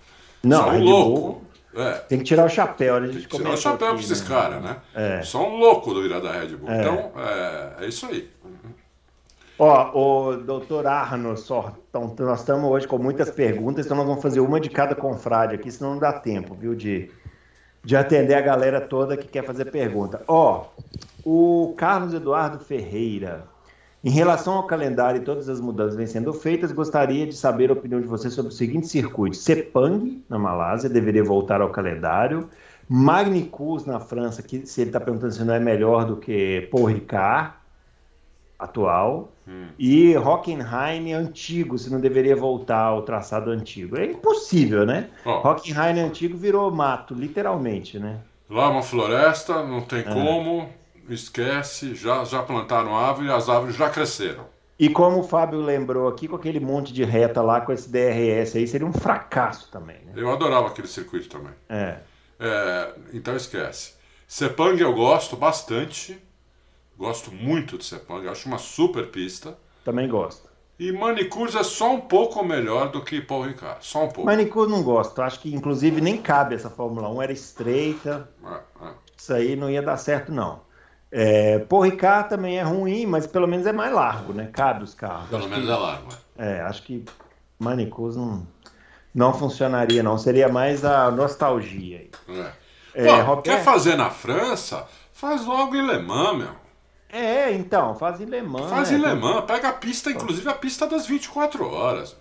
[0.43, 1.21] Não, Só um louco.
[1.21, 1.43] Bull...
[1.75, 1.93] É.
[1.93, 3.07] Tem que tirar o chapéu, né?
[3.07, 4.27] A gente tirar o chapéu para esses né?
[4.27, 4.77] caras, né?
[4.93, 5.21] É.
[5.23, 6.69] Só um louco duvidar da Red Bull.
[6.69, 6.79] É.
[6.79, 8.29] Então, é, é isso aí.
[9.57, 14.21] Ó, o doutor Arno, só, então, nós estamos hoje com muitas perguntas, então nós vamos
[14.21, 17.11] fazer uma de cada confrade aqui, senão não dá tempo, viu, de,
[17.83, 20.23] de atender a galera toda que quer fazer pergunta.
[20.27, 20.65] Ó,
[21.23, 23.45] o Carlos Eduardo Ferreira,
[24.03, 27.73] em relação ao calendário e todas as mudanças vêm sendo feitas, gostaria de saber a
[27.73, 29.37] opinião de você sobre o seguinte circuito.
[29.37, 32.49] Sepang, na Malásia, deveria voltar ao calendário.
[32.89, 36.85] Magnicus, na França, que se ele está perguntando se não é melhor do que Paul
[36.85, 37.53] Ricard,
[38.59, 39.32] atual.
[39.47, 39.67] Hum.
[39.77, 43.97] E Hockenheim antigo, se não deveria voltar ao traçado antigo.
[43.97, 45.09] É impossível, né?
[45.25, 45.47] Oh.
[45.47, 48.19] Hockenheim antigo virou mato, literalmente, né?
[48.49, 50.03] Lá uma floresta, não tem é.
[50.03, 50.69] como,
[51.09, 54.45] esquece, já, já plantaram árvore e as árvores já cresceram.
[54.77, 58.55] E como o Fábio lembrou aqui, com aquele monte de reta lá, com esse DRS
[58.55, 59.97] aí, seria um fracasso também.
[60.05, 60.13] Né?
[60.15, 61.53] Eu adorava aquele circuito também.
[61.69, 61.97] É.
[62.39, 63.93] é então esquece.
[64.27, 66.19] Sepang eu gosto bastante.
[66.97, 69.57] Gosto muito de Sepang, acho uma super pista.
[69.83, 70.53] Também gosto.
[70.79, 74.25] E Manicures é só um pouco melhor do que Paul Ricard, só um pouco.
[74.25, 78.29] Manicures não gosto, acho que inclusive nem cabe essa Fórmula 1, era estreita.
[78.43, 78.91] É, é.
[79.15, 80.61] Isso aí não ia dar certo não.
[81.11, 84.49] É, Paul Ricard também é ruim, mas pelo menos é mais largo, né?
[84.51, 85.29] Cabe os carros.
[85.29, 86.09] Pelo acho menos que, é largo.
[86.37, 87.05] É, acho que
[87.59, 88.47] Manicures não,
[89.13, 92.11] não funcionaria não, seria mais a nostalgia aí.
[92.29, 92.63] É.
[92.95, 93.43] É, Pô, Roberto...
[93.43, 94.87] Quer fazer na França?
[95.13, 96.62] Faz logo em Le Mans, meu.
[97.13, 98.71] É, então, faz em Le Mans.
[98.71, 98.97] Faz né?
[98.97, 102.17] em Le Mans, pega a pista, inclusive a pista das 24 horas.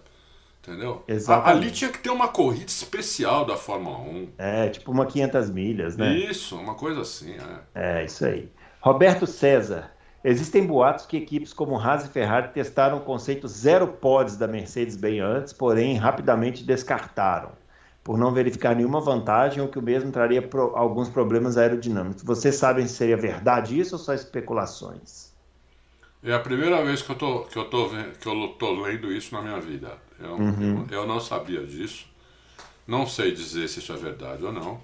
[0.61, 1.03] Entendeu?
[1.09, 1.57] Exatamente.
[1.57, 4.29] Ali tinha que ter uma corrida especial da Fórmula 1.
[4.37, 6.15] É, tipo uma 500 milhas, né?
[6.15, 7.35] Isso, uma coisa assim,
[7.75, 8.01] é.
[8.01, 8.49] É, isso aí.
[8.81, 9.91] Roberto César.
[10.23, 14.95] Existem boatos que equipes como Haas e Ferrari testaram o conceito zero pods da Mercedes
[14.95, 17.51] bem antes, porém rapidamente descartaram
[18.05, 22.23] por não verificar nenhuma vantagem ou que o mesmo traria pro, alguns problemas aerodinâmicos.
[22.23, 25.33] Vocês sabem se seria verdade isso ou só especulações?
[26.25, 29.35] É a primeira vez que eu tô, que eu tô, que eu tô lendo isso
[29.35, 29.99] na minha vida.
[30.21, 30.87] Eu, uhum.
[30.91, 32.07] eu, eu, não sabia disso.
[32.87, 34.81] Não sei dizer se isso é verdade ou não.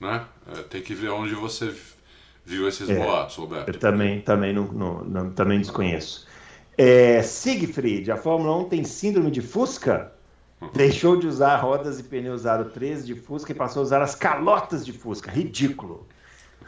[0.00, 0.26] né?
[0.48, 1.74] É, tem que ver onde você
[2.44, 3.68] viu esses É, boatos, Roberto.
[3.68, 6.26] Eu também, também, não, não- não- também desconheço.
[6.78, 10.13] É, Siegfried, a Fórmula 1 tem síndrome de Fusca?
[10.72, 14.14] Deixou de usar rodas e pneus aro 13 de Fusca e passou a usar as
[14.14, 15.30] calotas de Fusca.
[15.30, 16.06] Ridículo.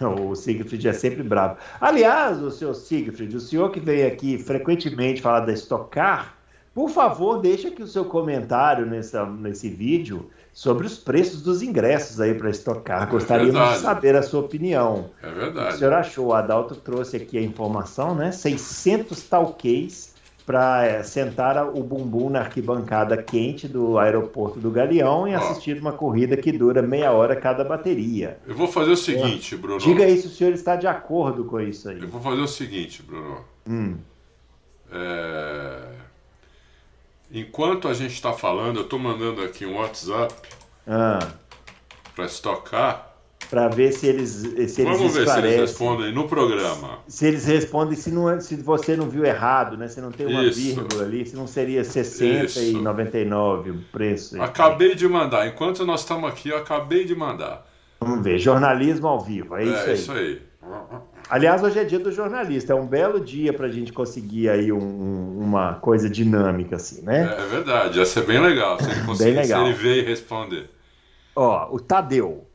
[0.01, 1.57] O Siegfried é sempre bravo.
[1.81, 6.35] Aliás, o senhor Siegfried, o senhor que vem aqui frequentemente falar da Stock Car,
[6.75, 12.21] por favor, deixa aqui o seu comentário nessa, nesse vídeo sobre os preços dos ingressos
[12.21, 13.09] aí para Stock Car.
[13.09, 13.81] Gostaríamos de verdade.
[13.81, 15.09] saber a sua opinião.
[15.23, 15.79] É O verdade.
[15.79, 18.31] senhor achou, o Adalto trouxe aqui a informação, né?
[18.31, 20.15] 600 talquês
[20.47, 25.39] para sentar o bumbum na arquibancada quente do aeroporto do Galeão e Ó.
[25.39, 28.39] assistir uma corrida que dura meia hora cada bateria.
[28.47, 29.81] Eu vou fazer o seguinte, Bruno.
[29.81, 32.01] Diga aí se o senhor está de acordo com isso aí.
[32.01, 33.41] Eu vou fazer o seguinte, Bruno.
[33.69, 33.97] Hum,
[34.93, 35.83] É,
[37.33, 40.33] Enquanto a gente está falando, eu estou mandando aqui um WhatsApp
[40.87, 41.19] ah,
[42.15, 43.06] para estocar.
[43.51, 44.47] Para ver se eles, se
[44.83, 46.99] eles Vamos ver se eles respondem no programa.
[47.07, 49.87] Se eles respondem, se, não, é- se você não viu errado, né?
[49.89, 50.59] Se não tem uma Isso.
[50.61, 52.83] vírgula ali, se não seria 60 e Isso.
[52.83, 54.41] 99 o preço.
[54.43, 55.47] Acabei de mandar.
[55.47, 57.67] Enquanto nós estamos aqui, eu acabei de mandar.
[58.01, 59.95] Vamos ver, jornalismo ao vivo, é isso é aí.
[59.95, 60.43] isso aí.
[61.29, 64.71] Aliás, hoje é dia do jornalista, é um belo dia para a gente conseguir aí
[64.71, 67.37] um- um- uma coisa dinâmica assim, né?
[67.39, 69.65] É verdade, ia ser bem legal se ele conseguisse legal.
[69.67, 70.71] ele ver e responder.
[71.35, 72.46] Ó, o Tadeu.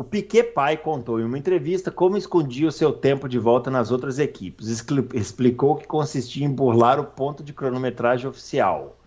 [0.00, 3.90] O Piquet pai contou em uma entrevista como escondia o seu tempo de volta nas
[3.90, 4.66] outras equipes.
[5.12, 8.98] Explicou que consistia em burlar o ponto de cronometragem oficial.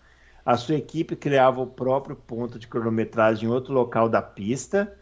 [0.46, 4.96] A sua equipe criava o próprio ponto de cronometragem em outro local da pista.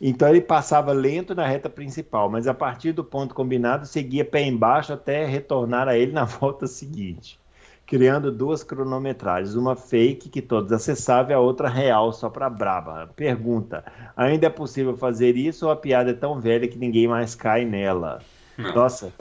[0.00, 4.42] Então ele passava lento na reta principal, mas a partir do ponto combinado seguia pé
[4.42, 7.40] embaixo até retornar a ele na volta seguinte,
[7.86, 13.10] criando duas cronometragens, uma fake que todos acessavam e a outra real só para braba.
[13.14, 13.84] Pergunta:
[14.16, 17.64] ainda é possível fazer isso ou a piada é tão velha que ninguém mais cai
[17.64, 18.20] nela?
[18.56, 18.72] Não.
[18.74, 19.12] Nossa,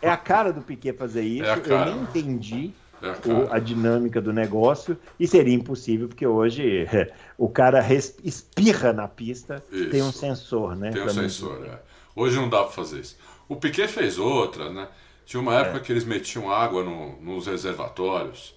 [0.00, 1.44] é a cara do Piquet fazer isso.
[1.44, 2.70] É Eu nem entendi
[3.02, 6.86] É, o- a dinâmica do negócio e seria impossível porque hoje
[7.36, 9.90] o cara res- espirra na pista, Isso.
[9.90, 10.90] tem um sensor, né?
[10.92, 11.78] Tem um sensor, é.
[12.14, 13.18] Hoje não dá para fazer isso.
[13.46, 14.88] O Piquet fez outra, né?
[15.26, 15.60] Tinha uma É.
[15.60, 18.54] época que eles metiam água no- nos reservatórios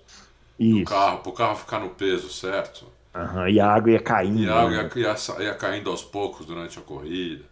[0.69, 0.83] do Isso.
[0.83, 2.87] carro, para o carro ficar no peso certo.
[3.15, 4.39] Aham, E a água ia caindo.
[4.39, 4.89] E a água né?
[4.95, 7.43] ia, ia ia caindo aos poucos durante a corrida.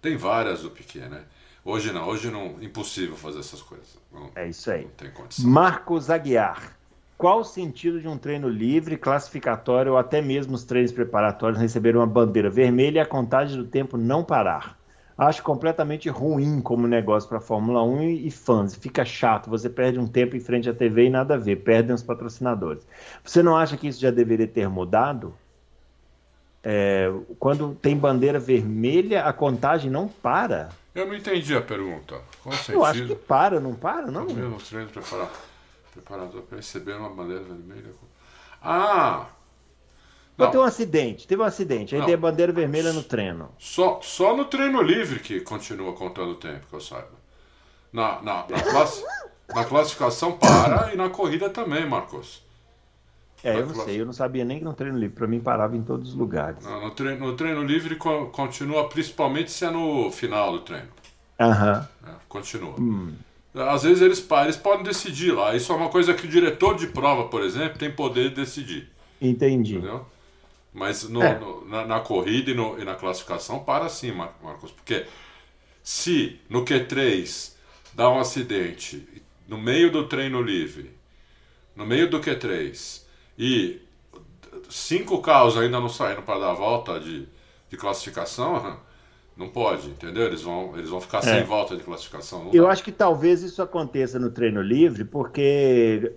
[0.00, 1.24] Tem várias do Piquet, né?
[1.64, 3.98] Hoje não, hoje não, impossível fazer essas coisas.
[4.12, 4.84] Não, É isso aí.
[4.84, 5.50] não tem condição.
[5.50, 6.76] Marcos Aguiar.
[7.16, 11.96] Qual o sentido de um treino livre, classificatório ou até mesmo os treinos preparatórios receber
[11.96, 14.81] uma bandeira vermelha e a contagem do tempo não parar?
[15.22, 18.74] Acho completamente ruim como negócio para a Fórmula 1 e, e fãs.
[18.74, 21.94] Fica chato, você perde um tempo em frente à TV e nada a ver, perdem
[21.94, 22.84] os patrocinadores.
[23.22, 25.32] Você não acha que isso já deveria ter mudado?
[26.64, 30.70] É, quando tem bandeira vermelha, a contagem não para.
[30.92, 32.20] Eu não entendi a pergunta.
[32.42, 32.74] Qual sentido?
[32.74, 34.26] Eu acho que para, não para, não?
[34.26, 35.30] O mesmo treino preparar,
[35.92, 37.92] preparador para receber uma bandeira vermelha.
[38.60, 39.26] Ah!
[40.36, 42.06] Não, tem um acidente, teve um acidente, aí Não.
[42.06, 43.50] tem a bandeira vermelha no treino.
[43.58, 47.10] só, só no treino livre que continua contando o tempo, que eu saiba.
[47.92, 48.88] Na, na, na,
[49.54, 52.42] na classificação para e na corrida também, Marcos.
[53.44, 55.40] É, eu Vai não sei, eu não sabia nem que no treino livre, pra mim
[55.40, 56.64] parava em todos os lugares.
[56.64, 60.88] No, no treino, no treino livre co- continua, principalmente se é no final do treino.
[61.38, 61.88] Aham.
[62.02, 62.14] né?
[62.28, 62.74] Continua.
[62.80, 63.14] Hum.
[63.54, 65.54] Às vezes eles, eles podem decidir lá.
[65.54, 68.88] Isso é uma coisa que o diretor de prova, por exemplo, tem poder de decidir.
[69.20, 69.74] Entendi.
[69.76, 70.06] Entendeu?
[70.72, 71.38] Mas no- É.
[71.38, 74.70] no- na, na corrida e, no- e na classificação para sim, Mar- Marcos.
[74.70, 75.06] Porque
[75.82, 77.54] se no Q3
[77.94, 79.06] dá um acidente
[79.46, 80.90] no meio do treino livre,
[81.76, 83.02] no meio do Q3,
[83.38, 83.80] e
[84.68, 87.26] cinco carros ainda não saíram para dar a volta de,
[87.68, 88.78] de classificação,
[89.36, 90.24] não pode, entendeu?
[90.26, 91.42] Eles vão, eles vão ficar sem É.
[91.42, 92.50] volta de classificação.
[92.52, 92.70] Eu dá.
[92.70, 96.12] acho que talvez isso aconteça no treino livre, porque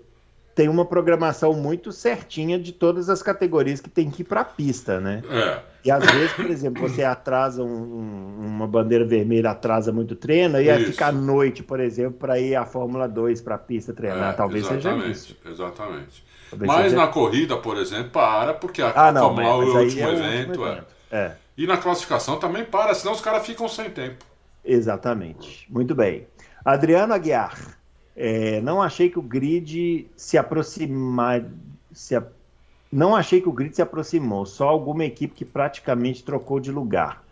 [0.56, 5.00] tem uma programação muito certinha de todas as categorias que tem que ir pra pista,
[5.02, 5.22] né?
[5.30, 10.12] É, E às vezes, por exemplo, você atrasa um- um- uma bandeira vermelha, atrasa muito
[10.14, 13.54] o treino, e aí fica à noite, por exemplo, para ir a Fórmula 2 para
[13.54, 14.34] a pista treinar.
[14.34, 15.38] é, Talvez seja exatamente, isso.
[15.46, 16.26] Exatamente.
[16.50, 19.68] Talvez Mas seja- na corrida, por exemplo, para, porque a Ah, não, Fórmula 1 mas,
[19.68, 20.66] é o aí último é o evento.
[20.66, 20.72] é.
[20.72, 20.86] evento.
[21.12, 21.32] É.
[21.58, 24.26] E na classificação também para, senão os caras ficam sem tempo.
[24.64, 25.68] Exatamente.
[25.72, 26.26] Muito bem.
[26.64, 27.78] Adriano Aguiar.
[28.16, 31.46] É, não achei que o grid se aproximar.
[31.92, 32.24] Se a-
[32.92, 37.24] Não achei que o grid se aproximou, só alguma equipe que praticamente trocou de lugar.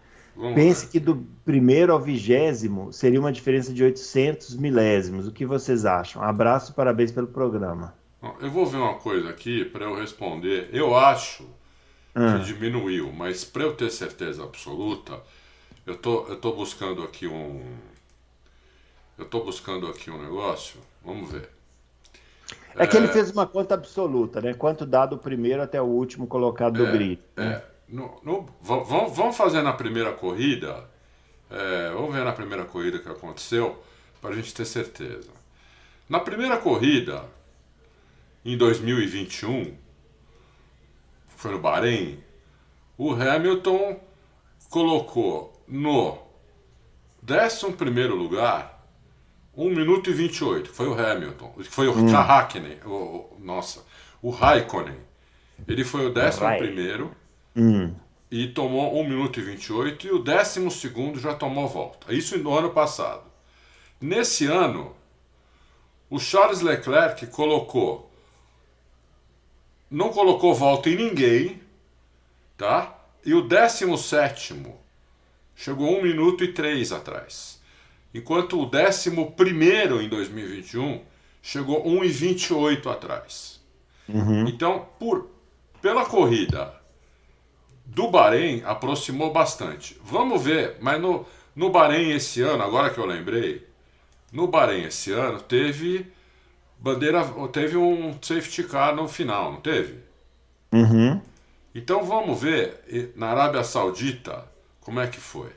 [0.56, 5.28] Pense que do primeiro ao vigésimo seria uma diferença de 800 milésimos.
[5.28, 6.24] O que vocês acham?
[6.24, 7.94] Abraço e parabéns pelo programa.
[8.42, 10.70] Eu vou ver uma coisa aqui para eu responder.
[10.74, 11.46] Eu acho
[12.16, 12.40] Ah.
[12.40, 15.22] que diminuiu, mas para eu ter certeza absoluta,
[15.86, 17.62] Eu tô, eu tô buscando aqui um.
[19.18, 20.80] Eu tô buscando aqui um negócio.
[21.04, 21.50] Vamos ver.
[22.76, 24.54] É, é que ele fez uma conta absoluta, né?
[24.54, 27.20] Quanto dá do primeiro até o último colocado do é, grid.
[27.36, 27.54] Né?
[27.54, 27.74] É.
[27.88, 30.90] No, no, vamos, vamos fazer na primeira corrida.
[31.50, 33.84] É, vamos ver na primeira corrida que aconteceu,
[34.20, 35.30] para a gente ter certeza.
[36.10, 37.26] Na primeira corrida,
[38.44, 39.78] em 2021,
[41.38, 42.24] foi no Bahrein,
[42.98, 44.00] o Hamilton
[44.70, 46.18] colocou no
[47.30, 48.73] 11 lugar
[49.56, 52.16] 1 minuto e 28, que foi o Hamilton, foi o hum.
[52.16, 53.84] Hakkinen, o, nossa,
[54.22, 54.98] o Raikkonen.
[55.68, 57.12] Ele foi o 11 primeiro
[57.56, 57.94] hum.
[58.32, 62.14] e tomou 1 minuto e 28 e o 12 segundo já tomou volta.
[62.14, 63.24] Isso no ano passado.
[64.02, 64.96] Nesse ano,
[66.10, 68.12] o Charles Leclerc colocou
[69.90, 71.62] não colocou volta em ninguém,
[72.58, 73.00] tá?
[73.24, 74.56] E o 17
[75.56, 77.62] chegou 1 minuto e 3 atrás.
[78.14, 79.10] Enquanto o 11
[80.02, 81.02] em 2021
[81.42, 83.60] chegou 1 e 28 atrás.
[84.08, 84.48] Uhum.
[84.48, 85.30] Então, por,
[85.82, 86.74] pela corrida
[87.86, 90.00] do Bahrein, aproximou bastante.
[90.04, 93.68] Vamos ver, mas no, no Bahrein esse ano, agora que eu lembrei,
[94.32, 96.12] no Bahrein esse ano teve
[96.80, 100.00] bandeira, teve um safety car no final, não teve?
[100.72, 101.22] Uhum.
[101.74, 104.46] Então vamos ver na Arábia Saudita
[104.82, 105.50] como é que foi.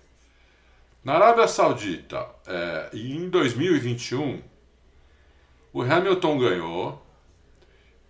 [1.06, 4.42] Na Arábia Saudita, é, em 2021,
[5.72, 7.06] o Hamilton ganhou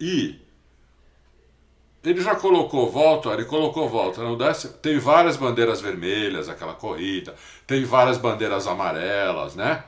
[0.00, 0.40] e
[2.02, 4.22] ele já colocou volta, ele colocou volta.
[4.22, 7.35] No décimo, teve várias bandeiras vermelhas, aquela corrida,
[7.66, 9.85] teve várias bandeiras amarelas, né?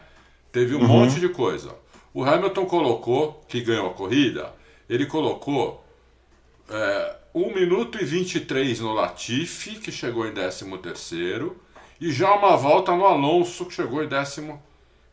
[0.52, 0.88] Teve um uhum.
[0.88, 1.74] monte de coisa.
[2.12, 4.52] O Hamilton colocou, que ganhou a corrida,
[4.86, 5.82] ele colocou
[6.68, 11.58] é, 1 minuto e 23 no Latifi, que chegou em 13 terceiro,
[12.00, 14.62] e já uma volta no Alonso, que chegou em décimo,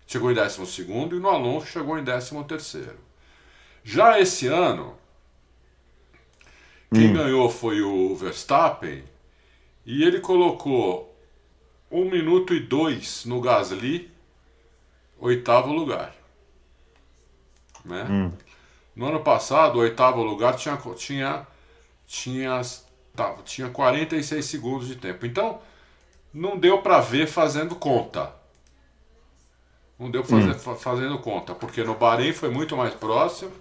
[0.06, 2.98] chegou em décimo segundo, e no Alonso, chegou em décimo terceiro.
[3.84, 4.95] Já esse ano,
[6.93, 7.13] quem hum.
[7.13, 9.04] ganhou foi o Verstappen,
[9.86, 11.15] e ele colocou
[11.91, 14.12] 1 minuto e 2 no Gasly,
[15.19, 16.15] oitavo lugar.
[17.84, 18.04] Né?
[18.10, 18.32] Hum.
[18.95, 21.48] No ano passado, o oitavo lugar tinha, tinha,
[22.08, 22.62] tinha,
[23.15, 25.26] tava, tinha 46 segundos de tempo.
[25.26, 25.60] Então,
[26.36, 28.30] não deu para ver fazendo conta.
[29.98, 30.76] Não deu fazer hum.
[30.76, 33.54] fazendo conta, porque no Bahrein foi muito mais próximo,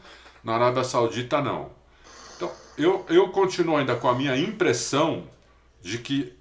[0.43, 1.71] na Arábia Saudita não.
[2.35, 5.29] Então, eu, eu continuo ainda com a minha impressão
[5.81, 6.37] de que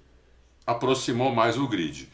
[0.66, 2.10] aproximou mais o grid.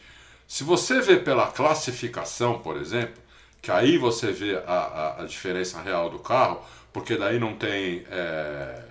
[0.46, 3.22] Se você vê pela classificação, por exemplo,
[3.62, 8.04] que aí você vê a, a, a diferença real do carro, porque daí não tem.
[8.10, 8.82] É,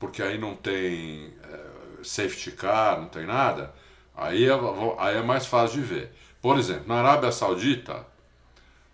[0.00, 3.72] porque aí não tem é, safety car, não tem nada,
[4.16, 4.52] aí é,
[4.98, 6.12] aí é mais fácil de ver.
[6.40, 8.06] Por exemplo, na Arábia Saudita,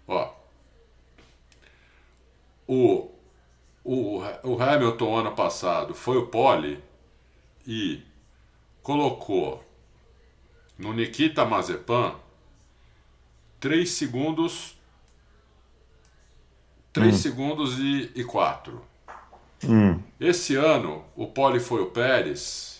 [0.07, 0.33] ó,
[2.67, 3.11] o,
[3.83, 6.83] o, o Hamilton ano passado foi o pole
[7.67, 8.03] e
[8.83, 9.65] colocou
[10.79, 12.15] no Nikita Mazepan
[13.61, 14.79] 3 segundos.
[16.93, 17.19] 3 hum.
[17.19, 18.83] segundos e, e 4.
[19.65, 20.01] Hum.
[20.19, 22.80] Esse ano, o pole foi o Pérez,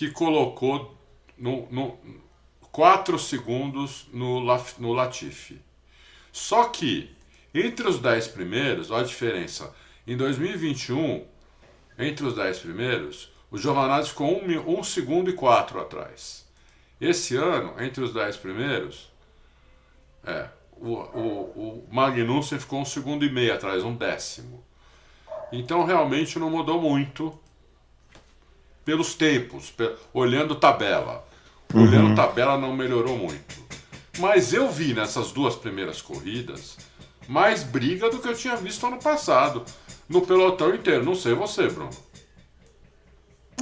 [0.00, 0.96] que colocou
[1.36, 1.98] no, no
[2.72, 4.40] 4 segundos no,
[4.78, 5.60] no Latifi.
[6.32, 7.14] Só que,
[7.52, 9.74] entre os 10 primeiros, olha a diferença.
[10.06, 11.26] Em 2021,
[11.98, 16.48] entre os 10 primeiros, o Giovanazzi ficou 1 um, um segundo e 4 atrás.
[16.98, 19.12] Esse ano, entre os dez primeiros,
[20.24, 24.64] é, o, o, o Magnussen ficou um segundo e meio atrás, um décimo.
[25.52, 27.38] Então realmente não mudou muito
[28.90, 29.72] pelos tempos,
[30.12, 31.24] olhando tabela.
[31.72, 31.84] Uhum.
[31.84, 33.54] Olhando tabela não melhorou muito.
[34.18, 36.76] Mas eu vi nessas duas primeiras corridas
[37.28, 39.64] mais briga do que eu tinha visto ano passado.
[40.08, 41.04] No pelotão inteiro.
[41.04, 41.90] Não sei você, Bruno.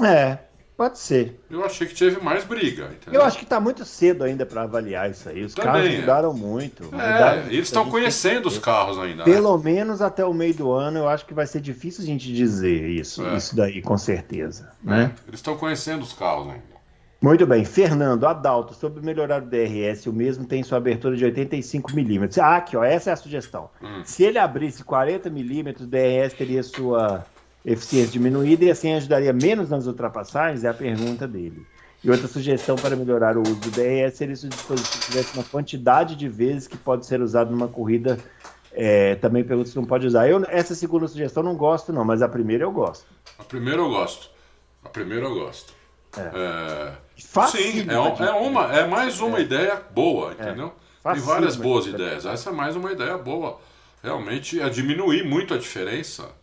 [0.02, 0.38] É,
[0.78, 1.40] Pode ser.
[1.50, 2.84] Eu achei que teve mais briga.
[2.84, 3.20] Entendeu?
[3.20, 5.42] Eu acho que está muito cedo ainda para avaliar isso aí.
[5.42, 6.00] Os Também, carros é.
[6.00, 6.34] mudaram é.
[6.34, 6.84] muito.
[6.84, 9.24] É, mudaram, eles estão conhecendo os carros ainda.
[9.24, 9.32] Né?
[9.32, 9.64] Pelo né?
[9.64, 12.90] menos até o meio do ano, eu acho que vai ser difícil a gente dizer
[12.90, 13.36] isso, é.
[13.36, 14.70] isso daí, com certeza.
[14.80, 15.12] Né?
[15.12, 16.78] É, eles estão conhecendo os carros ainda.
[17.20, 17.64] Muito bem.
[17.64, 22.38] Fernando, Adalto, sobre melhorar o DRS, o mesmo tem sua abertura de 85 milímetros.
[22.38, 23.68] Ah, aqui, ó, essa é a sugestão.
[23.82, 24.03] Hum.
[24.05, 27.26] Se ele abrisse 40 milímetros, o DRS teria sua
[27.72, 30.64] eficiência diminuída e assim ajudaria menos nas ultrapassagens?
[30.64, 31.66] É a pergunta dele.
[32.02, 35.44] E outra sugestão para melhorar o uso do DRS seria se o dispositivo tivesse uma
[35.44, 38.18] quantidade de vezes que pode ser usado numa corrida.
[38.72, 40.28] É, também pergunta se não pode usar.
[40.28, 43.06] Eu, essa segunda sugestão não gosto, não, mas a primeira eu gosto.
[43.38, 44.30] A primeira eu gosto.
[44.84, 45.72] A primeira eu gosto.
[46.16, 46.92] É.
[47.16, 49.42] Sim, é, é, uma, é mais uma é.
[49.42, 50.72] ideia boa, entendeu?
[51.02, 52.24] Tem várias boas ideias.
[52.24, 53.58] Essa é mais uma ideia boa.
[54.02, 56.38] Realmente é diminuir muito a diferença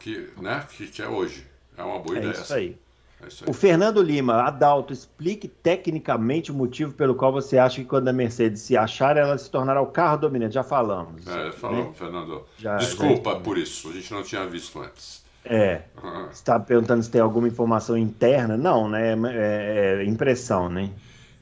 [0.00, 1.46] que, né, que, que é hoje.
[1.76, 2.32] É uma boa é ideia.
[2.32, 2.76] Isso aí.
[3.22, 3.50] É isso aí.
[3.50, 8.12] O Fernando Lima, Adalto, explique tecnicamente o motivo pelo qual você acha que quando a
[8.12, 10.54] Mercedes se achar, ela se tornará o carro dominante.
[10.54, 11.26] Já falamos.
[11.26, 11.92] É, falamos, né?
[11.94, 12.46] Fernando.
[12.58, 13.40] Já, Desculpa já...
[13.40, 15.22] por isso, a gente não tinha visto antes.
[15.44, 15.82] É.
[16.02, 16.26] Uhum.
[16.26, 18.56] Você está perguntando se tem alguma informação interna?
[18.56, 19.14] Não, né?
[19.32, 20.90] É, é impressão, né?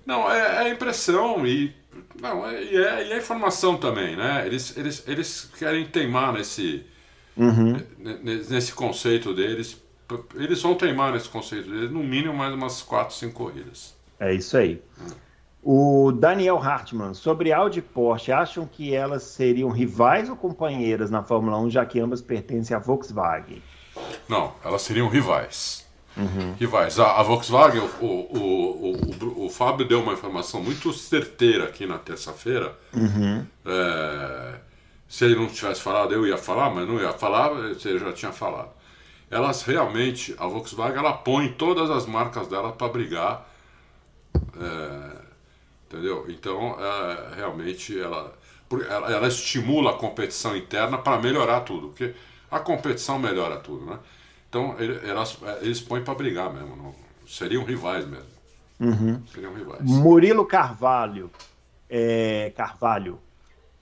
[0.06, 1.74] Não, é, é impressão e
[2.20, 4.46] não, é, e, é, e é informação também, né?
[4.46, 6.84] Eles, eles, eles querem teimar nesse,
[7.39, 7.76] uhum.
[8.51, 9.80] nesse conceito deles.
[10.34, 13.95] Eles vão teimar nesse conceito deles, no mínimo mais umas 4, 5 corridas.
[14.18, 14.82] É isso aí.
[15.62, 21.22] O Daniel Hartmann, sobre Audi e Porsche, acham que elas seriam rivais ou companheiras na
[21.22, 23.62] Fórmula 1, já que ambas pertencem à Volkswagen?
[24.28, 25.86] Não, elas seriam rivais.
[26.16, 26.55] Uhum.
[26.59, 26.99] Rivais.
[26.99, 31.99] A, a Volkswagen, o, o, o, o, Fábio deu uma informação muito certeira aqui na
[31.99, 32.76] terça-feira.
[32.93, 33.47] Uhum.
[33.64, 34.55] É,
[35.09, 38.32] se ele não tivesse falado, eu ia falar, mas não ia falar, ele já tinha
[38.32, 38.70] falado.
[39.30, 43.48] Elas realmente, a Volkswagen, ela põe todas as marcas dela para brigar.
[44.34, 45.16] É,
[45.86, 46.26] entendeu?
[46.28, 48.34] Então, é, realmente, ela,
[48.88, 51.88] ela, ela estimula a competição interna para melhorar tudo.
[51.88, 52.14] Porque
[52.50, 53.98] a competição melhora tudo, né?
[54.48, 56.74] Então elas, é, eles põem para brigar mesmo.
[56.76, 56.94] Não,
[57.26, 58.38] seriam rivais mesmo.
[58.80, 59.22] Uhum.
[59.26, 59.82] Seriam rivais.
[59.82, 61.30] Murilo Carvalho.
[61.88, 63.18] É, Carvalho.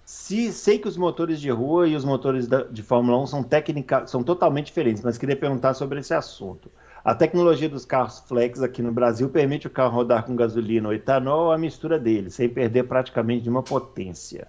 [0.07, 3.43] Se, sei que os motores de rua e os motores da, de Fórmula 1 são,
[3.43, 6.71] técnica, são totalmente diferentes, mas queria perguntar sobre esse assunto.
[7.05, 10.95] A tecnologia dos carros flex aqui no Brasil permite o carro rodar com gasolina ou
[10.95, 14.47] etanol a mistura deles, sem perder praticamente nenhuma potência.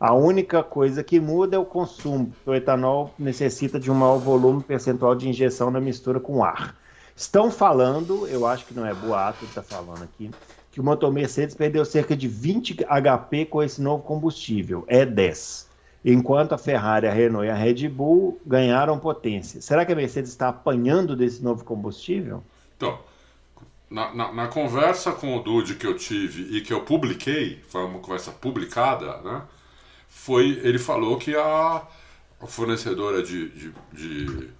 [0.00, 2.32] A única coisa que muda é o consumo.
[2.44, 6.74] O etanol necessita de um maior volume percentual de injeção na mistura com ar.
[7.14, 10.32] Estão falando, eu acho que não é boato, está falando aqui,
[10.76, 15.64] que o motor Mercedes perdeu cerca de 20 HP com esse novo combustível, E10.
[16.04, 19.62] Enquanto a Ferrari, a Renault e a Red Bull ganharam potência.
[19.62, 22.44] Será que a Mercedes está apanhando desse novo combustível?
[22.76, 22.98] Então,
[23.88, 27.82] na, na, na, conversa com o Dude que eu tive e que eu publiquei, foi
[27.82, 29.44] uma conversa publicada, né?
[30.06, 31.86] foi ele falou que a,
[32.38, 34.50] a fornecedora de, de, de,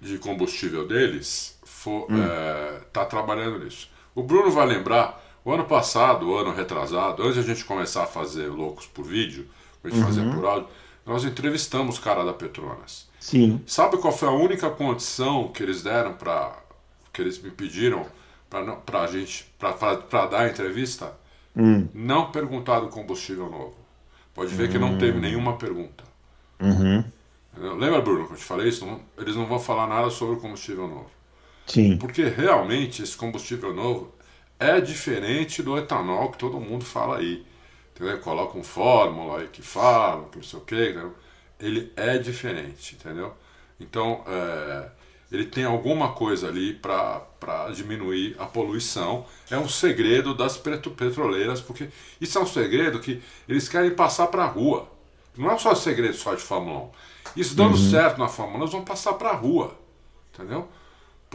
[0.00, 2.06] de, combustível deles está hum.
[2.20, 3.91] é, tá trabalhando nisso.
[4.14, 8.04] O Bruno vai lembrar, o ano passado, o ano retrasado, antes de a gente começar
[8.04, 9.48] a fazer loucos por vídeo,
[9.82, 10.06] a gente uhum.
[10.06, 10.68] fazer por áudio,
[11.04, 13.08] nós entrevistamos o cara da Petronas.
[13.18, 13.60] Sim.
[13.66, 16.56] Sabe qual foi a única condição que eles deram para
[17.12, 18.06] que eles me pediram
[18.48, 21.12] para a gente para dar a entrevista?
[21.56, 21.88] Hum.
[21.92, 23.76] Não perguntar do combustível novo.
[24.34, 24.72] Pode ver hum.
[24.72, 25.20] que não teve hum.
[25.20, 26.04] nenhuma pergunta.
[26.60, 27.04] Uhum.
[27.56, 28.86] Lembra, Bruno, que eu te falei isso?
[28.86, 31.10] Não, eles não vão falar nada sobre o combustível novo.
[31.66, 31.96] Sim.
[31.96, 34.14] Porque realmente esse combustível novo
[34.58, 37.44] é diferente do etanol que todo mundo fala aí.
[37.94, 38.18] Entendeu?
[38.20, 40.90] Coloca um fórmula aí que fala, que não sei o quê.
[40.90, 41.14] Entendeu?
[41.60, 43.34] Ele é diferente, entendeu?
[43.78, 44.88] Então, é,
[45.30, 49.24] ele tem alguma coisa ali para diminuir a poluição.
[49.50, 51.88] É um segredo das petroleiras, porque
[52.20, 54.88] isso é um segredo que eles querem passar para a rua.
[55.36, 56.90] Não é só segredo só de Fórmula 1.
[57.36, 57.90] Isso dando uhum.
[57.90, 59.74] certo na Fórmula 1, nós vamos passar para a rua.
[60.32, 60.68] Entendeu?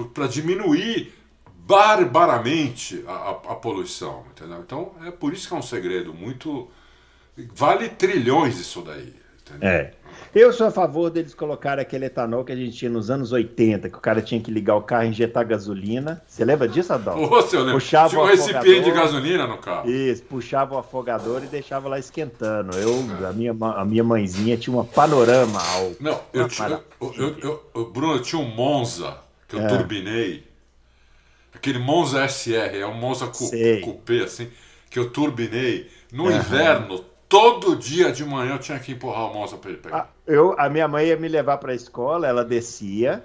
[0.05, 1.13] Para diminuir
[1.67, 4.23] barbaramente a, a, a, poluição.
[4.31, 4.59] Entendeu?
[4.65, 6.69] Então é por isso que é um segredo muito.
[7.53, 9.13] Vale trilhões isso daí.
[9.41, 9.69] Entendeu?
[9.69, 9.91] É.
[10.33, 13.89] Eu sou a favor deles colocarem aquele etanol que a gente tinha nos anos 80,
[13.89, 16.21] que o cara tinha que ligar o carro e injetar gasolina.
[16.27, 17.27] Você lembra disso, Adão?
[17.27, 17.73] Você lembro.
[17.73, 19.89] Puxava tinha um recipiente de gasolina no carro.
[19.89, 22.75] Isso, puxava o afogador e deixava lá esquentando.
[22.77, 25.91] Eu, a minha, a minha mãezinha tinha uma panorama ao.
[25.99, 26.81] Não, eu tinha.
[26.99, 29.67] Eu, eu, eu, Bruno, eu tinha um Monza que eu é.
[29.67, 30.47] turbinei.
[31.53, 34.49] Aquele Monza SR, é um Monza Coupé, assim,
[34.89, 35.89] que eu turbinei.
[36.11, 36.37] No uhum.
[36.37, 39.97] inverno, Todo dia de manhã eu tinha que empurrar o Monza para ele pegar.
[39.97, 43.21] A, eu, a minha mãe ia me levar para a escola, ela descia,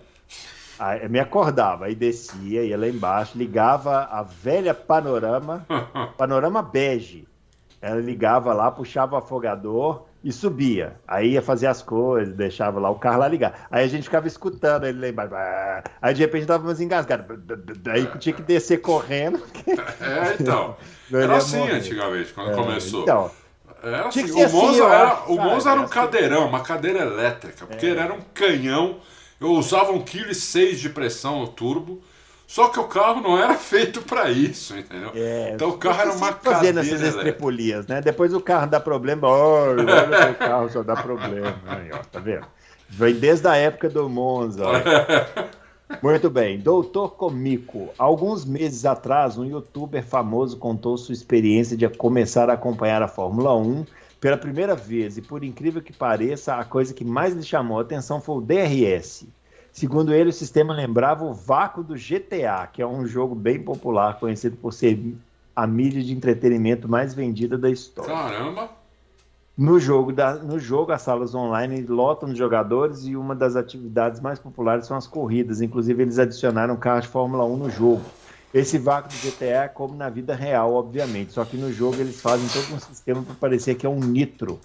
[0.77, 5.65] aí, me acordava, aí descia, ia lá embaixo, ligava a velha panorama,
[6.19, 7.29] panorama bege.
[7.81, 10.97] Ela ligava lá, puxava o afogador e subia.
[11.07, 13.67] Aí ia fazer as coisas, deixava lá o carro lá ligar.
[13.71, 15.35] Aí a gente ficava escutando ele lá embaixo.
[16.01, 17.25] Aí de repente tava mais engasgado.
[17.91, 19.43] Aí tinha que descer correndo.
[20.03, 20.77] É, então.
[21.13, 21.77] Era assim morrer.
[21.77, 23.03] antigamente, quando é, começou.
[23.03, 23.31] Então,
[23.83, 25.93] era assim, o Monza, assim, era, o Monza era um assim.
[25.93, 27.91] cadeirão, uma cadeira elétrica, porque é.
[27.91, 28.99] ele era um canhão.
[29.41, 32.03] Eu usava 1,6 kg de pressão no turbo.
[32.53, 35.11] Só que o carro não era feito para isso, entendeu?
[35.15, 38.03] É, então o carro era uma fazendo essas estrepulias, né?
[38.03, 41.59] Depois o carro dá problema, olha, olha o carro só dá problema.
[41.67, 42.45] Aí, ó, tá vendo?
[42.91, 44.65] Vem desde a época do Monza.
[46.03, 46.61] Muito bem.
[46.61, 53.01] Doutor Comico, alguns meses atrás, um youtuber famoso contou sua experiência de começar a acompanhar
[53.01, 53.87] a Fórmula 1
[54.21, 55.17] pela primeira vez.
[55.17, 58.41] E por incrível que pareça, a coisa que mais lhe chamou a atenção foi o
[58.43, 59.27] DRS.
[59.73, 64.21] Segundo ele, o sistema lembrava o vácuo do GTA, que é um jogo bem popular,
[64.21, 65.17] conhecido por ser
[65.57, 68.15] a mídia de entretenimento mais vendida da história.
[68.15, 68.71] Caramba!
[69.57, 74.21] No jogo, da, no jogo, as salas online lotam de jogadores e uma das atividades
[74.21, 75.61] mais populares são as corridas.
[75.61, 78.03] Inclusive, eles adicionaram carros de Fórmula 1 no jogo.
[78.53, 81.33] Esse vácuo do GTA é como na vida real, obviamente.
[81.33, 84.59] Só que no jogo eles fazem todo um sistema para parecer que é um nitro.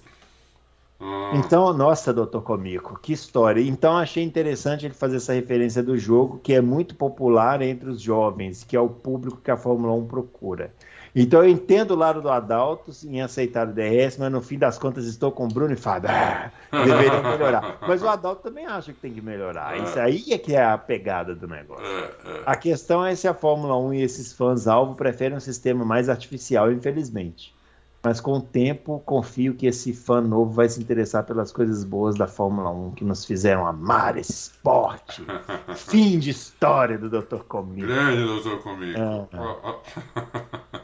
[0.99, 1.31] Ah.
[1.35, 3.61] Então, nossa, doutor Comico, que história.
[3.61, 8.01] Então, achei interessante ele fazer essa referência do jogo, que é muito popular entre os
[8.01, 10.71] jovens, que é o público que a Fórmula 1 procura.
[11.19, 14.77] Então eu entendo o lado do Adalto em aceitar o DRS, mas no fim das
[14.77, 16.11] contas estou com o Bruno e Fábio.
[16.11, 16.51] Ah,
[16.85, 17.79] deveriam melhorar.
[17.81, 19.75] Mas o Adalto também acha que tem que melhorar.
[19.75, 19.81] É.
[19.81, 21.83] Isso aí é que é a pegada do negócio.
[21.83, 22.43] É, é.
[22.45, 26.71] A questão é se a Fórmula 1 e esses fãs-alvo preferem um sistema mais artificial,
[26.71, 27.56] infelizmente.
[28.03, 32.15] Mas com o tempo, confio que esse fã novo vai se interessar pelas coisas boas
[32.15, 35.25] da Fórmula 1 que nos fizeram amar esse esporte.
[35.75, 37.39] Fim de história do Dr.
[37.47, 37.87] Comigo.
[37.87, 38.57] Grande Dr.
[38.63, 38.97] Comigo.
[38.99, 39.27] É.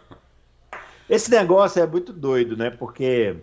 [1.09, 2.69] Esse negócio é muito doido, né?
[2.71, 3.35] Porque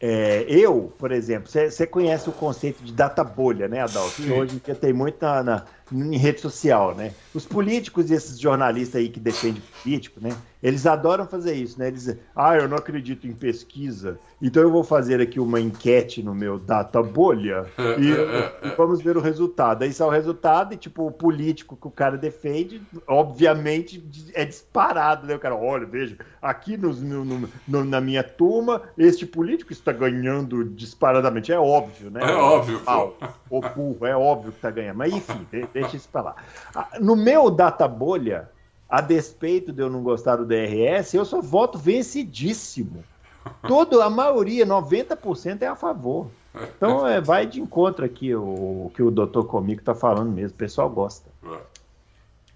[0.00, 4.20] é, eu, por exemplo, você conhece o conceito de data bolha, né, Adalto?
[4.34, 7.12] Hoje em dia tem muito na, na, em rede social, né?
[7.34, 10.34] Os políticos e esses jornalistas aí que defendem político, né?
[10.62, 11.88] Eles adoram fazer isso, né?
[11.88, 16.22] Eles dizem, ah, eu não acredito em pesquisa, então eu vou fazer aqui uma enquete
[16.22, 17.66] no meu data bolha
[17.98, 19.82] e, e vamos ver o resultado.
[19.82, 25.26] Aí sai o resultado e, tipo, o político que o cara defende, obviamente, é disparado,
[25.26, 25.34] né?
[25.34, 30.64] O cara, olha, veja, aqui no, no, no na minha turma, este político está ganhando
[30.64, 31.52] disparadamente.
[31.52, 32.20] É óbvio, né?
[32.22, 32.80] É óbvio.
[32.86, 33.06] Ah,
[33.50, 34.96] o burro, é óbvio que está ganhando.
[34.96, 36.36] Mas, enfim, deixa isso para lá.
[36.74, 38.48] Ah, no meu data bolha,
[38.88, 43.04] a despeito de eu não gostar do DRS, eu só voto vencidíssimo.
[43.66, 46.28] Todo, a maioria, 90% é a favor.
[46.76, 48.42] Então é, vai de encontro aqui o,
[48.86, 51.28] o que o doutor Comigo está falando mesmo, o pessoal gosta.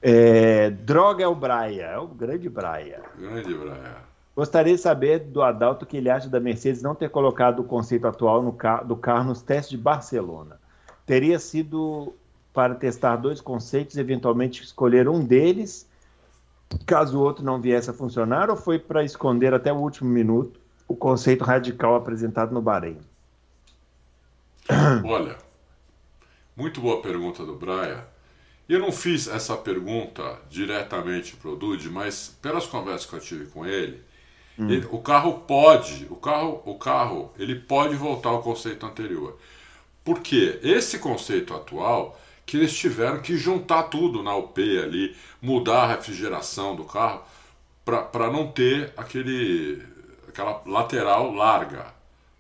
[0.01, 3.03] É, droga é o Braia, é o grande Braia.
[3.19, 4.09] Grande Braia.
[4.37, 7.65] Gostaria de saber do Adalto o que ele acha da Mercedes não ter colocado o
[7.65, 10.61] conceito atual no do carro nos testes de Barcelona.
[11.05, 12.15] Teria sido
[12.59, 15.89] para testar dois conceitos, eventualmente escolher um deles,
[16.85, 20.59] caso o outro não viesse a funcionar, ou foi para esconder até o último minuto
[20.89, 22.99] o conceito radical apresentado no Bahrein?
[25.07, 25.37] Olha,
[26.57, 28.05] muito boa pergunta do Braia.
[28.69, 33.47] Eu não fiz essa pergunta diretamente para o Dude, mas pelas conversas que eu tive
[33.47, 34.03] com ele,
[34.59, 34.69] hum.
[34.69, 39.39] ele, o carro pode, o carro, o carro, ele pode voltar ao conceito anterior.
[40.03, 42.19] Porque esse conceito atual
[42.49, 47.21] que eles tiveram que juntar tudo na UP ali, mudar a refrigeração do carro
[47.85, 49.83] para não ter aquele
[50.27, 51.87] aquela lateral larga,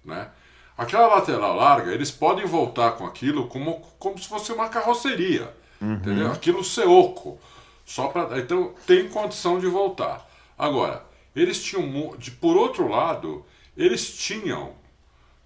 [0.03, 0.31] né?
[0.79, 5.95] Aquela lateral larga, eles podem voltar com aquilo como, como se fosse uma carroceria, uhum.
[5.95, 6.33] entendeu?
[6.33, 7.39] Aquilo ser oco,
[7.85, 10.27] só para então tem condição de voltar.
[10.57, 11.05] Agora,
[11.37, 13.45] eles tinham de por outro lado,
[13.77, 14.73] eles tinham,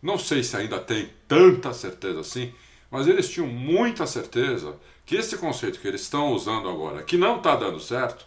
[0.01, 2.55] não sei se ainda tem tanta certeza assim,
[2.93, 4.77] mas eles tinham muita certeza
[5.07, 8.27] que esse conceito que eles estão usando agora, que não está dando certo,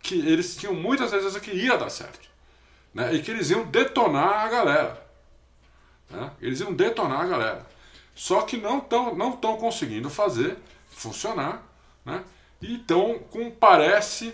[0.00, 2.28] que eles tinham muita certeza que ia dar certo.
[2.94, 3.12] Né?
[3.12, 5.06] E que eles iam detonar a galera.
[6.08, 6.30] Né?
[6.40, 7.66] Eles iam detonar a galera.
[8.14, 10.56] Só que não estão não tão conseguindo fazer
[10.90, 11.66] funcionar.
[12.04, 12.22] Né?
[12.62, 12.80] E
[13.32, 14.32] com, parece,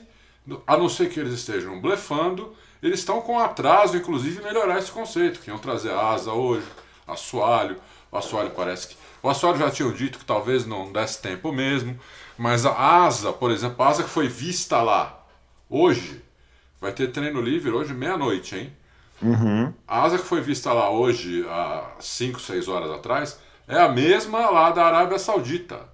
[0.67, 5.41] a não ser que eles estejam blefando, eles estão com atraso, inclusive, melhorar esse conceito,
[5.41, 6.67] que iam trazer asa hoje,
[7.07, 7.81] assoalho.
[8.13, 11.99] O assoalho parece que o Assoalho já tinha dito que talvez não desse tempo mesmo,
[12.39, 15.25] mas a asa, por exemplo, a asa que foi vista lá
[15.69, 16.23] hoje,
[16.81, 18.73] vai ter treino livre hoje meia-noite, hein?
[19.23, 19.73] Uhum.
[19.87, 24.51] A asa que foi vista lá hoje, há 5, 6 horas atrás, é a mesma
[24.51, 25.89] lá da Arábia Saudita.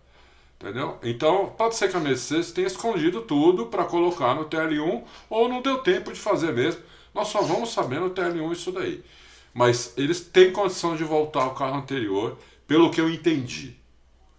[0.59, 0.97] Entendeu?
[1.03, 5.61] Então, pode ser que a Mercedes tenha escondido tudo para colocar no TL1 ou não
[5.61, 6.81] deu tempo de fazer mesmo.
[7.15, 9.05] Nós só vamos saber no TL1 isso daí.
[9.53, 13.77] Mas eles têm condição de voltar ao carro anterior pelo que eu entendi.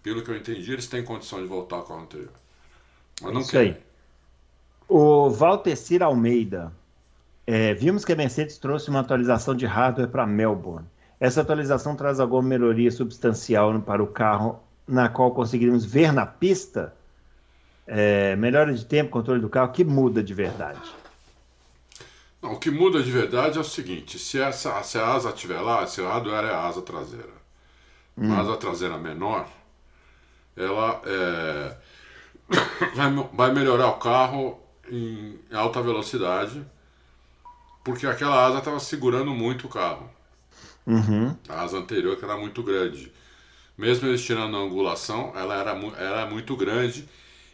[0.02, 2.32] Pelo que eu entendi, eles têm condição de voltar ao carro anterior.
[3.22, 3.76] Mas não querem.
[4.88, 6.72] O Valtecir Almeida.
[7.46, 10.86] É, vimos que a Mercedes trouxe uma atualização de hardware para Melbourne.
[11.18, 16.94] Essa atualização traz alguma melhoria substancial para o carro, na qual conseguiremos ver na pista?
[17.86, 20.80] É, melhora de tempo, controle do carro, que muda de verdade?
[22.40, 25.60] Não, o que muda de verdade é o seguinte: se, essa, se a asa estiver
[25.60, 27.37] lá, esse hardware é a asa traseira
[28.18, 28.28] hum.
[28.28, 29.46] mas a traseira menor,
[30.56, 31.76] ela é,
[32.94, 34.60] vai, vai melhorar o carro
[34.90, 36.64] em alta velocidade,
[37.84, 40.10] porque aquela asa estava segurando muito o carro.
[40.86, 41.36] Uhum.
[41.48, 43.12] A asa anterior que era muito grande.
[43.76, 47.08] Mesmo eles tirando a angulação, ela era, era muito grande.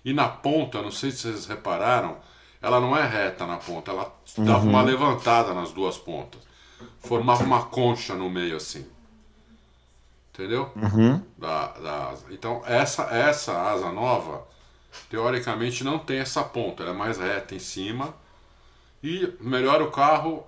[0.05, 2.17] E na ponta, não sei se vocês repararam,
[2.63, 4.45] ela não é reta na ponta, ela uhum.
[4.45, 6.41] dava uma levantada nas duas pontas.
[7.01, 8.87] Formava uma concha no meio assim.
[10.35, 10.69] Entendeu?
[10.75, 11.23] Uhum.
[11.39, 12.27] Da, da asa.
[12.31, 14.45] Então, essa, essa asa nova,
[15.09, 18.13] teoricamente, não tem essa ponta, ela é mais reta em cima.
[19.01, 20.45] E melhora o carro,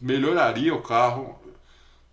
[0.00, 1.38] melhoraria o carro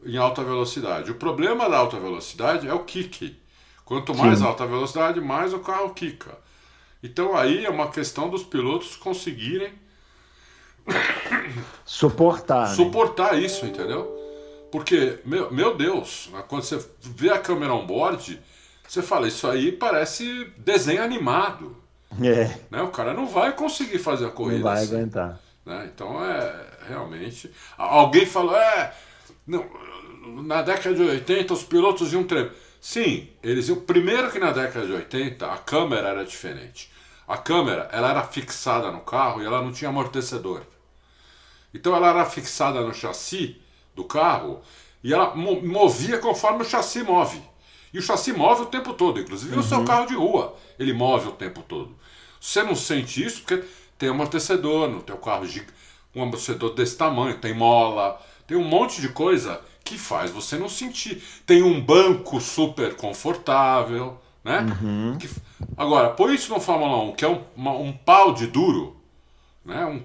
[0.03, 1.11] em alta velocidade.
[1.11, 3.39] O problema da alta velocidade é o kick.
[3.85, 4.45] Quanto mais Sim.
[4.45, 6.37] alta velocidade, mais o carro quica.
[7.01, 9.73] Então aí é uma questão dos pilotos conseguirem
[11.85, 12.69] suportar.
[12.69, 12.75] Né?
[12.75, 14.20] Suportar isso, entendeu?
[14.71, 18.39] Porque, meu, meu Deus, né, quando você vê a câmera on-board,
[18.87, 21.75] você fala, isso aí parece desenho animado.
[22.21, 22.57] É.
[22.69, 22.81] Né?
[22.81, 24.57] O cara não vai conseguir fazer a corrida.
[24.57, 25.39] Não vai assim, aguentar.
[25.65, 25.89] Né?
[25.93, 27.51] Então é realmente.
[27.77, 28.93] Alguém falou, é.
[29.45, 29.65] Não,
[30.43, 32.51] na década de 80 os pilotos iam tremer.
[32.79, 33.79] Sim, eles iam.
[33.79, 36.91] Primeiro que na década de 80 a câmera era diferente.
[37.27, 40.63] A câmera ela era fixada no carro e ela não tinha amortecedor.
[41.73, 43.61] Então ela era fixada no chassi
[43.95, 44.61] do carro
[45.03, 47.41] e ela movia conforme o chassi move.
[47.93, 49.59] E o chassi move o tempo todo, inclusive uhum.
[49.59, 51.95] o seu carro de rua, ele move o tempo todo.
[52.39, 53.63] Você não sente isso porque
[53.97, 55.45] tem amortecedor no teu carro,
[56.15, 60.69] um amortecedor desse tamanho, tem mola, tem um monte de coisa que faz você não
[60.69, 61.21] sentir.
[61.45, 64.65] Tem um banco super confortável, né?
[64.81, 65.17] Uhum.
[65.17, 65.29] Que...
[65.77, 68.97] Agora, põe isso no Fórmula 1, que é um, uma, um pau de duro,
[69.63, 69.85] né?
[69.85, 70.03] Um,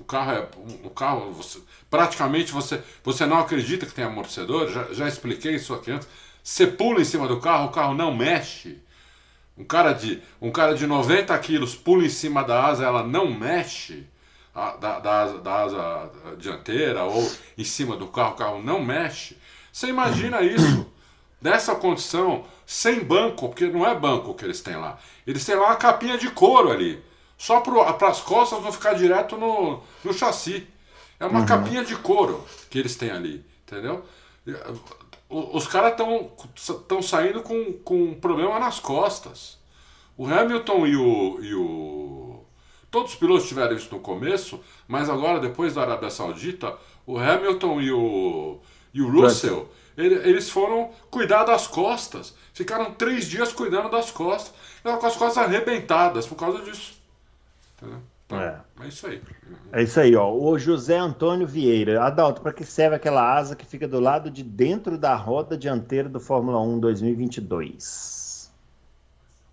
[0.00, 0.48] o carro é.
[0.56, 1.60] Um, o carro, você,
[1.92, 6.08] praticamente você, você não acredita que tem amortecedor, já, já expliquei isso aqui antes.
[6.42, 8.78] Você pula em cima do carro, o carro não mexe.
[9.58, 13.30] Um cara de, um cara de 90 quilos pula em cima da asa, ela não
[13.30, 14.06] mexe
[14.54, 19.36] da, da, da, asa dianteira ou em cima do carro, o carro não mexe.
[19.70, 20.90] Você imagina isso,
[21.42, 24.98] nessa condição, sem banco, porque não é banco que eles têm lá.
[25.26, 27.04] Eles têm lá uma capinha de couro ali,
[27.36, 30.71] só para as costas não ficar direto no, no chassi.
[31.22, 31.46] É uma uhum.
[31.46, 34.04] capinha de couro que eles têm ali, entendeu?
[35.28, 35.94] Os caras
[36.56, 39.56] estão saindo com, com um problema nas costas.
[40.16, 42.44] O Hamilton e o, e o
[42.90, 47.80] Todos os pilotos tiveram isso no começo, mas agora, depois da Arábia Saudita, o Hamilton
[47.80, 48.58] e o,
[48.92, 52.34] e o Russell, ele, eles foram cuidar das costas.
[52.52, 54.52] Ficaram três dias cuidando das costas.
[54.76, 57.00] Estavam com as costas arrebentadas por causa disso.
[57.76, 58.02] Entendeu?
[58.32, 58.60] Então, é.
[58.80, 59.22] é isso aí.
[59.72, 60.32] É isso aí, ó.
[60.32, 62.02] O José Antônio Vieira.
[62.02, 66.08] Adalto, para que serve aquela asa que fica do lado de dentro da roda dianteira
[66.08, 68.50] do Fórmula 1 2022?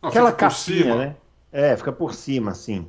[0.01, 1.15] Não, aquela capinha, né?
[1.51, 2.87] É, fica por cima, assim.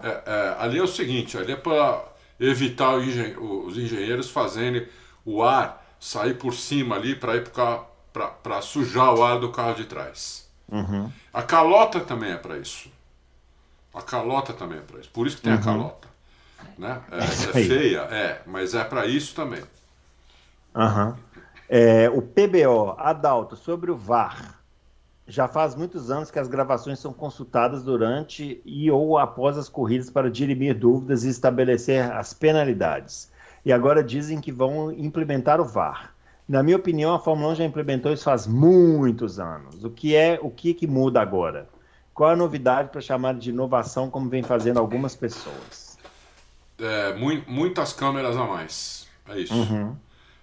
[0.00, 2.04] É, é, ali é o seguinte, ali é para
[2.38, 4.86] evitar engen os engenheiros fazerem
[5.24, 7.44] o ar sair por cima ali para ir
[8.42, 10.50] para sujar o ar do carro de trás.
[10.70, 11.10] Uhum.
[11.32, 12.90] A calota também é para isso.
[13.94, 15.10] A calota também é para isso.
[15.10, 15.58] Por isso que tem uhum.
[15.58, 16.08] a calota.
[16.78, 17.00] Né?
[17.12, 19.62] É, é feia, é, mas é para isso também.
[20.74, 21.14] Uhum.
[21.68, 24.58] É, o PBO, Adalto, sobre o VAR
[25.26, 30.10] já faz muitos anos que as gravações são consultadas durante e ou após as corridas
[30.10, 33.30] para dirimir dúvidas e estabelecer as penalidades.
[33.64, 36.12] E agora dizem que vão implementar o VAR.
[36.46, 39.82] Na minha opinião, a Fórmula 1 já implementou isso faz muitos anos.
[39.82, 41.66] O que é, o que, que muda agora?
[42.14, 45.98] Qual a novidade para chamar de inovação, como vem fazendo algumas pessoas?
[46.78, 49.08] É, mu muitas câmeras a mais.
[49.28, 49.54] É isso.
[49.54, 49.96] Uhum.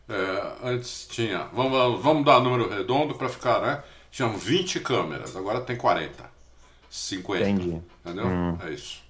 [0.09, 1.47] É, antes tinha.
[1.53, 3.83] Vamos, vamos dar número redondo para ficar, né?
[4.11, 6.29] tinham 20 câmeras, agora tem 40.
[6.89, 7.49] 50.
[7.49, 7.81] Entendi.
[8.05, 8.27] Entendeu?
[8.27, 8.57] Hum.
[8.61, 9.01] É isso.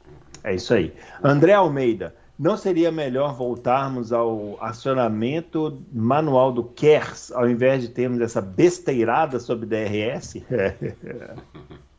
[0.43, 0.93] É isso aí.
[1.23, 8.21] André Almeida, não seria melhor voltarmos ao acionamento manual do KERS, ao invés de termos
[8.21, 10.35] essa besteirada sobre DRS?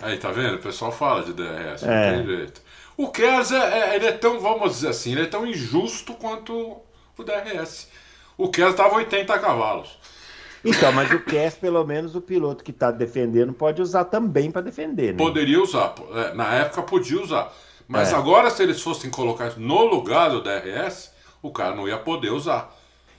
[0.00, 0.54] aí, tá vendo?
[0.56, 2.16] O pessoal fala de DRS, é.
[2.16, 2.62] não tem jeito.
[2.96, 6.80] O KERS é, é, ele é tão, vamos dizer assim, ele é tão injusto quanto
[7.16, 7.88] o DRS.
[8.36, 9.98] O KERS estava 80 cavalos.
[10.64, 14.62] Então, mas o Cass, pelo menos o piloto que está defendendo, pode usar também para
[14.62, 15.12] defender.
[15.12, 15.18] Né?
[15.18, 15.94] Poderia usar.
[16.14, 17.52] É, na época podia usar.
[17.88, 18.16] Mas é.
[18.16, 21.10] agora, se eles fossem colocar no lugar do DRS,
[21.42, 22.72] o cara não ia poder usar.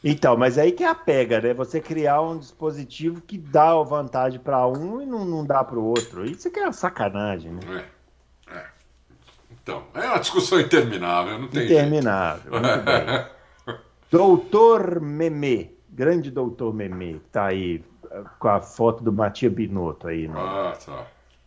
[0.04, 1.54] Então, mas aí que é a pega, né?
[1.54, 5.86] Você criar um dispositivo que dá vantagem para um e não, não dá para o
[5.86, 6.26] outro.
[6.26, 7.86] Isso que é uma sacanagem, né?
[8.50, 8.56] É.
[8.56, 8.66] é.
[9.52, 12.66] Então, é uma discussão interminável, não tem Interminável, jeito.
[12.66, 13.78] muito bem.
[14.12, 20.08] Doutor Meme grande doutor Memê, que tá aí eh, com a foto do Matia Binotto
[20.08, 20.28] aí.
[20.28, 20.40] No...
[20.40, 21.06] Ah, tá.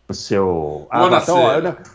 [0.09, 0.87] O seu.
[0.91, 1.37] Ah, então,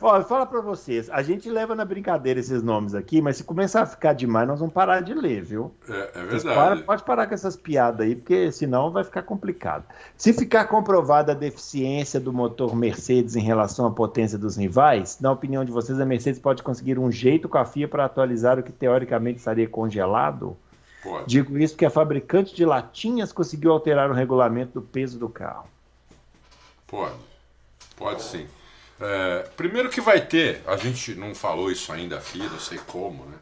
[0.01, 1.09] ó, ó, fala para vocês.
[1.09, 4.59] A gente leva na brincadeira esses nomes aqui, mas se começar a ficar demais, nós
[4.59, 5.71] vamos parar de ler, viu?
[5.89, 6.43] É, é verdade.
[6.55, 9.85] Para, pode parar com essas piadas aí, porque senão vai ficar complicado.
[10.17, 15.31] Se ficar comprovada a deficiência do motor Mercedes em relação à potência dos rivais, na
[15.31, 18.63] opinião de vocês, a Mercedes pode conseguir um jeito com a FIA para atualizar o
[18.63, 20.57] que teoricamente estaria congelado?
[21.01, 21.27] Pode.
[21.27, 25.65] Digo isso porque a fabricante de latinhas conseguiu alterar o regulamento do peso do carro.
[26.85, 27.30] Pode.
[28.01, 28.47] Pode sim.
[28.99, 33.25] É, primeiro que vai ter, a gente não falou isso ainda aqui, não sei como,
[33.25, 33.37] né?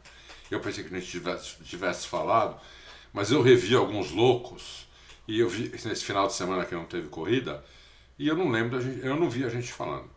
[0.52, 2.60] Eu pensei que a gente tivesse, tivesse falado,
[3.14, 4.86] mas eu revi alguns loucos
[5.26, 7.64] e eu vi nesse final de semana que não teve corrida
[8.18, 10.10] e eu não lembro, gente, eu não vi a gente falando.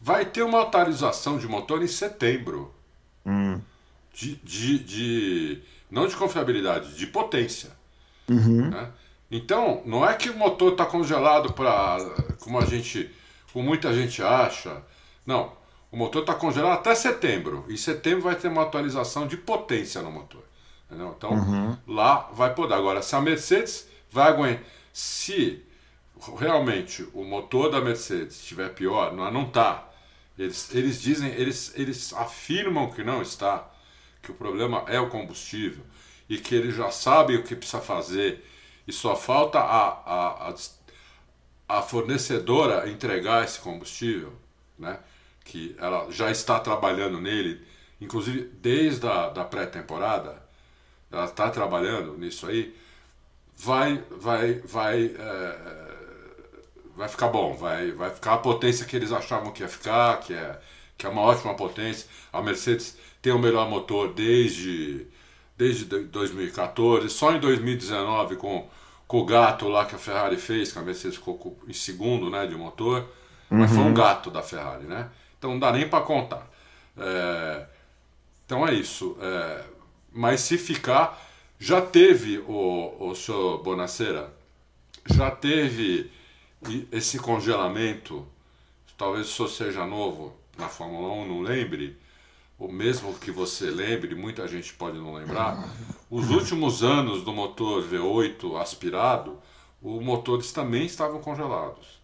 [0.00, 2.74] Vai ter uma atualização de motor em setembro.
[3.26, 3.60] Hum.
[4.14, 7.70] De, de, de, não de confiabilidade, de potência.
[8.28, 8.70] Uhum.
[8.70, 8.90] Né?
[9.30, 11.98] Então, não é que o motor está congelado para,
[12.40, 13.10] como a gente
[13.54, 14.82] como muita gente acha.
[15.24, 15.52] Não,
[15.92, 17.64] o motor está congelado até setembro.
[17.68, 20.42] E setembro vai ter uma atualização de potência no motor.
[20.86, 21.14] Entendeu?
[21.16, 21.78] Então uhum.
[21.86, 22.74] lá vai poder.
[22.74, 24.64] Agora, se a Mercedes vai aguentar.
[24.92, 25.64] Se
[26.36, 29.88] realmente o motor da Mercedes estiver pior, não, não tá.
[30.36, 33.70] Eles, eles dizem, eles, eles afirmam que não está,
[34.20, 35.84] que o problema é o combustível
[36.28, 38.44] e que eles já sabem o que precisa fazer
[38.86, 40.54] e só falta a, a, a
[41.68, 44.32] a fornecedora entregar esse combustível,
[44.78, 44.98] né,
[45.44, 47.64] que ela já está trabalhando nele,
[48.00, 50.42] inclusive desde a da pré-temporada,
[51.10, 52.74] ela está trabalhando nisso aí,
[53.56, 55.94] vai, vai, vai, é,
[56.96, 60.34] vai ficar bom, vai, vai ficar a potência que eles achavam que ia ficar, que
[60.34, 60.60] é,
[60.96, 62.08] que é uma ótima potência.
[62.32, 65.06] A Mercedes tem o melhor motor desde,
[65.56, 68.68] desde 2014, só em 2019 com
[69.14, 72.48] com o gato lá que a Ferrari fez, que a Mercedes ficou em segundo né,
[72.48, 73.02] de motor,
[73.48, 73.58] uhum.
[73.58, 73.94] mas foi um uhum.
[73.94, 75.08] gato da Ferrari, né?
[75.38, 76.50] Então não dá nem para contar.
[76.98, 77.64] É,
[78.44, 79.16] então é isso.
[79.20, 79.64] É,
[80.12, 81.16] mas se ficar,
[81.60, 84.34] já teve o, o senhor Bonacera,
[85.08, 86.10] já teve
[86.90, 88.26] esse congelamento,
[88.98, 91.96] talvez o senhor seja novo na Fórmula 1, não lembre,
[92.58, 95.68] ou mesmo que você lembre, muita gente pode não lembrar,
[96.10, 99.38] os últimos anos do motor V8 aspirado,
[99.82, 102.00] os motores também estavam congelados.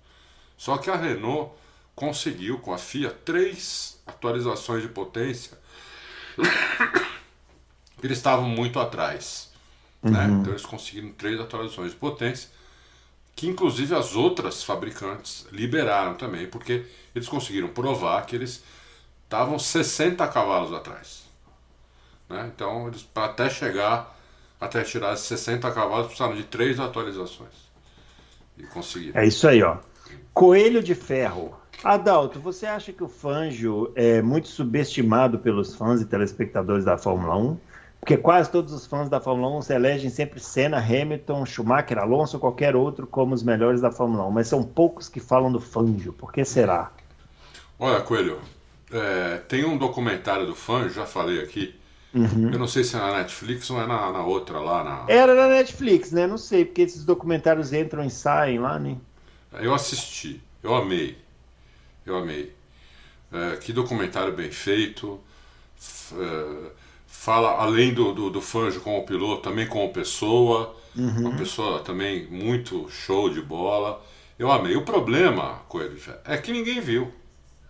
[0.57, 1.53] Só que a Renault
[1.95, 5.59] conseguiu com a FIA três atualizações de potência.
[8.03, 9.51] Eles estavam muito atrás.
[10.03, 10.27] Né?
[10.27, 10.41] Uhum.
[10.41, 12.49] Então eles conseguiram três atualizações de potência,
[13.37, 18.63] que inclusive as outras fabricantes liberaram também, porque eles conseguiram provar que eles
[19.31, 21.23] estavam 60 cavalos atrás.
[22.29, 22.51] Né?
[22.53, 24.19] Então, eles, até chegar,
[24.61, 27.71] até tirar 60 cavalos, precisaram de três atualizações.
[28.59, 29.21] E conseguiram.
[29.21, 29.77] É isso aí, ó.
[30.35, 31.55] Coelho de ferro.
[31.85, 37.37] Adalto, você acha que o Fangio é muito subestimado pelos fãs e telespectadores da Fórmula
[37.37, 37.57] 1?
[38.01, 42.37] Porque quase todos os fãs da Fórmula 1 se elegem sempre Senna, Hamilton, Schumacher, Alonso
[42.37, 45.61] ou qualquer outro como os melhores da Fórmula 1, mas são poucos que falam do
[45.61, 46.13] Fangio.
[46.13, 46.91] Por que será?
[47.79, 48.41] Olha, Coelho,
[48.93, 51.75] é, tem um documentário do fã, já falei aqui.
[52.13, 52.51] Uhum.
[52.53, 54.83] Eu não sei se é na Netflix ou é na, na, outra lá.
[54.83, 55.05] Na...
[55.09, 56.27] Era na Netflix, né?
[56.27, 58.97] Não sei, porque esses documentários entram e saem lá, né?
[59.61, 61.17] Eu assisti, eu amei.
[62.05, 62.53] Eu amei.
[63.33, 65.21] É, que documentário bem feito.
[66.13, 66.71] É,
[67.07, 70.77] fala além do, do, do Fanjo como piloto, também como pessoa.
[70.97, 71.29] Uhum.
[71.29, 74.05] Uma pessoa também muito show de bola.
[74.37, 74.75] Eu amei.
[74.75, 77.13] O problema, Coelho, é que ninguém viu.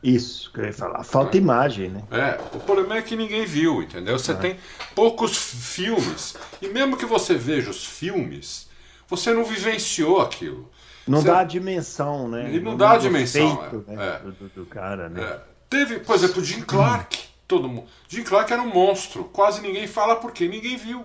[0.03, 1.05] Isso que eu ia falar.
[1.05, 1.41] Falta é.
[1.41, 2.03] imagem, né?
[2.11, 4.19] É, o problema é que ninguém viu, entendeu?
[4.19, 4.35] Você é.
[4.35, 4.57] tem
[4.95, 6.37] poucos filmes.
[6.63, 8.69] E mesmo que você veja os filmes,
[9.07, 10.71] você não vivenciou aquilo.
[11.07, 11.29] Não você...
[11.29, 12.51] dá a dimensão, né?
[12.53, 13.57] E não, não dá a dimensão.
[13.57, 13.97] Feito, é.
[13.97, 14.07] Né?
[14.07, 14.19] É.
[14.19, 15.23] Do, do, cara, né?
[15.23, 15.41] É.
[15.69, 17.19] Teve, por exemplo, Jim Clark.
[17.47, 17.87] Todo mundo.
[18.09, 19.25] Jim Clark era um monstro.
[19.25, 21.05] Quase ninguém fala porque ninguém viu.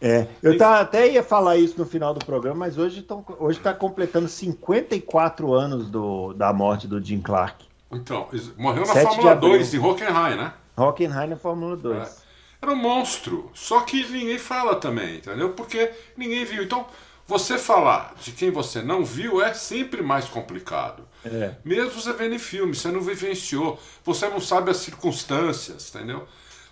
[0.00, 3.58] É, eu tá, até ia falar isso no final do programa, mas hoje está hoje
[3.60, 7.65] tá completando 54 anos do, da morte do Jim Clark.
[7.90, 10.52] Então, morreu na Fórmula 2 em Hockenheim, né?
[10.76, 12.08] Hockenheim na Fórmula 2.
[12.08, 12.26] É.
[12.62, 13.50] Era um monstro.
[13.54, 15.50] Só que ninguém fala também, entendeu?
[15.52, 16.62] Porque ninguém viu.
[16.62, 16.86] Então,
[17.26, 21.06] você falar de quem você não viu é sempre mais complicado.
[21.24, 21.54] É.
[21.64, 26.26] Mesmo você vendo em filme, você não vivenciou, você não sabe as circunstâncias, entendeu?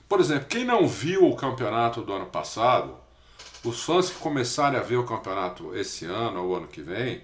[0.08, 2.96] Por exemplo, quem não viu o campeonato do ano passado,
[3.64, 7.22] os fãs que começarem a ver o campeonato esse ano ou ano que vem,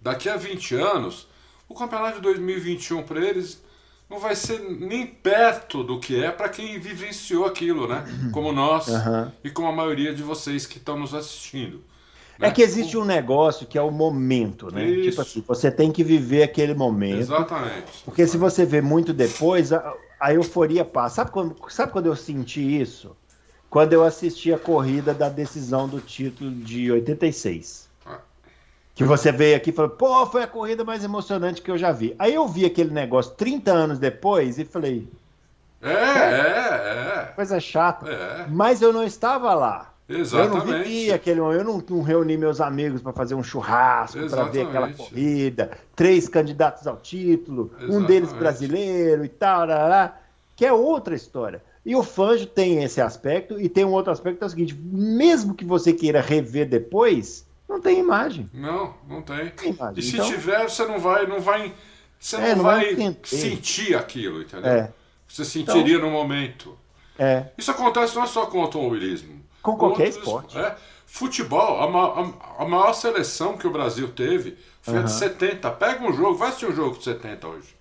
[0.00, 1.28] daqui a 20 anos,
[1.68, 3.62] o campeonato de 2021 para eles
[4.08, 8.04] não vai ser nem perto do que é para quem vivenciou aquilo, né?
[8.32, 9.30] Como nós uhum.
[9.42, 11.82] e como a maioria de vocês que estão nos assistindo.
[12.40, 14.84] É que existe um negócio que é o momento, né?
[14.84, 15.10] Isso.
[15.10, 17.20] Tipo assim, você tem que viver aquele momento.
[17.20, 18.02] Exatamente.
[18.04, 21.16] Porque se você vê muito depois, a, a euforia passa.
[21.16, 23.16] Sabe quando, sabe quando eu senti isso?
[23.70, 27.83] Quando eu assisti a corrida da decisão do título de 86.
[28.94, 31.90] Que você veio aqui e falou, pô, foi a corrida mais emocionante que eu já
[31.90, 32.14] vi.
[32.18, 35.08] Aí eu vi aquele negócio 30 anos depois e falei,
[35.82, 38.08] É, é, coisa chata.
[38.08, 38.46] é.
[38.48, 39.90] Mas eu não estava lá.
[40.06, 40.82] Eu não Exatamente.
[40.84, 44.66] vivi aquele momento, eu não, não reuni meus amigos para fazer um churrasco, para ver
[44.66, 44.96] aquela Exatamente.
[44.96, 48.38] corrida, três candidatos ao título, um deles Exatamente.
[48.38, 50.14] brasileiro e tal, lá,
[50.54, 51.62] que é outra história.
[51.86, 54.74] E o Fanjo tem esse aspecto, e tem um outro aspecto que é o seguinte:
[54.74, 58.48] mesmo que você queira rever depois, não tem imagem.
[58.52, 59.48] Não, não tem.
[59.50, 59.98] tem imagem.
[59.98, 61.72] E se Então, tiver, você não vai, não vai,
[62.18, 62.94] você É, não, vai,
[63.24, 64.70] sentir aquilo, entendeu?
[64.70, 64.92] É.
[65.28, 66.76] Você sentiria no momento.
[67.18, 69.42] é, Isso acontece não é só com o automobilismo.
[69.62, 70.58] Com qualquer Outros- esporte.
[70.58, 70.76] É.
[71.06, 75.70] Futebol, a, a- a maior seleção que o Brasil teve foi a de 70.
[75.70, 77.74] Pega um jogo, vai assistir um jogo de 70 hoje.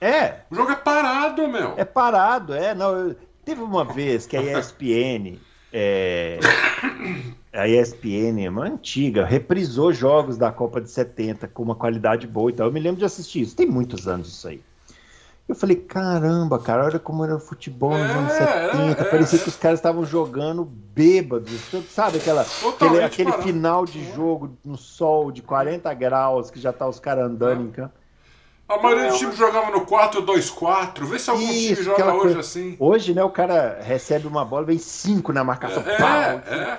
[0.00, 1.74] é, O jogo é parado, meu.
[1.76, 2.74] É parado, é.
[2.74, 5.38] Não, eu- teve uma vez que a ESPN,
[5.72, 6.38] é,
[7.52, 12.54] a ESPN, uma antiga, reprisou jogos da Copa de 70 com uma qualidade boa e
[12.54, 12.66] tal.
[12.68, 14.62] Eu me lembro de assistir isso, tem muitos anos isso aí.
[15.48, 19.02] Eu falei, caramba, cara, olha como era o futebol nos É, anos 70.
[19.02, 19.42] é, Parecia é.
[19.42, 21.60] que os caras estavam jogando bêbados.
[21.90, 26.86] Sabe aquela, aquele, aquele final de jogo no sol de 40 graus, que já tá
[26.88, 27.94] os caras andando em campo.
[28.68, 31.04] A maioria dos times jogava no 4-2-4.
[31.04, 32.76] Vê se algum time Isso, joga aquela hoje coisa- assim.
[32.78, 35.82] Hoje, né, o cara recebe uma bola, vem cinco na marcação.
[35.84, 36.08] É, pau.
[36.54, 36.78] é.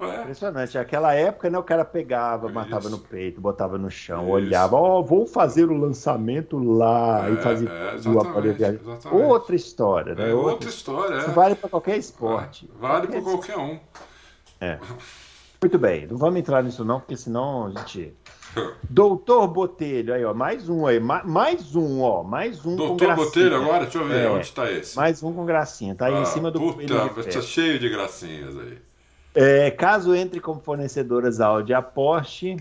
[0.00, 0.20] É.
[0.22, 0.76] Impressionante.
[0.76, 4.32] Naquela época, né, o cara pegava, matava no peito, botava no chão, Isso.
[4.32, 9.24] olhava, ó, vou fazer o lançamento lá É, e fazia é, tudo, exatamente.
[9.24, 10.30] Outra história, né?
[10.30, 11.32] É outra história, Isso é.
[11.32, 12.70] vale para qualquer esporte.
[12.78, 13.78] Vale para Qualquer- um.
[15.60, 18.14] Muito bem, não vamos entrar nisso não, porque senão a gente...
[18.88, 22.96] Doutor Botelho, aí ó, mais um aí, ma- mais um, ó, mais um com Doutor
[23.06, 23.26] gracinha.
[23.26, 24.30] Botelho agora, deixa eu ver, É.
[24.30, 24.94] onde está esse?
[24.96, 27.24] Mais um com gracinha, tá aí em Ah, cima do Puta, ferro.
[27.24, 28.78] tá cheio de gracinhas aí.
[29.34, 32.56] É, caso entre como fornecedoras a Audi e a Porsche,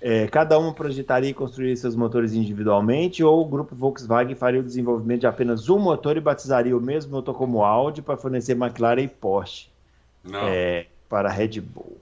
[0.00, 4.62] é, cada uma projetaria e construiria seus motores individualmente, ou o grupo Volkswagen faria o
[4.62, 9.02] desenvolvimento de apenas um motor e batizaria o mesmo motor como Audi para fornecer McLaren
[9.02, 9.68] e Porsche
[10.24, 10.40] Não.
[10.48, 11.98] é, para a Red Bull.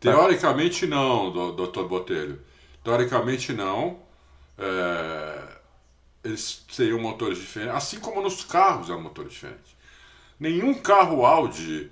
[0.00, 2.38] Teoricamente não, do- doutor Botelho.
[2.84, 3.96] Teoricamente não.
[4.58, 5.38] É,
[6.24, 7.74] Eles seriam motores diferentes.
[7.76, 9.76] Assim como nos carros é um motor diferente.
[10.38, 11.90] Nenhum carro Audi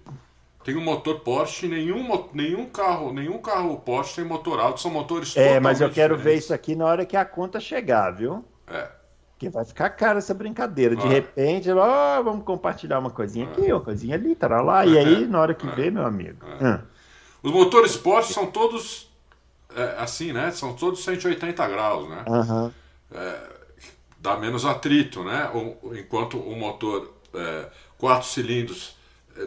[0.67, 5.37] tem um motor Porsche, nenhum, nenhum carro, nenhum carro Porsche tem motor Audi, são motores
[5.37, 6.45] É, mas eu quero ver diferentes.
[6.47, 8.45] isso aqui na hora que a conta chegar, viu?
[8.67, 8.89] É.
[9.31, 10.97] Porque vai ficar cara essa brincadeira.
[10.97, 11.11] De Vai.
[11.15, 14.85] repente, ó, vamos compartilhar uma coisinha aqui, uma coisinha ali, tará lá.
[14.85, 16.45] E aí, na hora que vê, meu amigo.
[16.61, 16.79] hum,
[17.45, 19.09] Os motores Porsche são todos
[19.73, 20.51] é, assim, né?
[20.51, 22.25] São todos 180 graus, né?
[22.27, 22.73] aham.
[24.19, 25.49] dá menos atrito, né?
[25.55, 27.67] O- enquanto o motor é,
[27.99, 28.97] 4 cilindros é,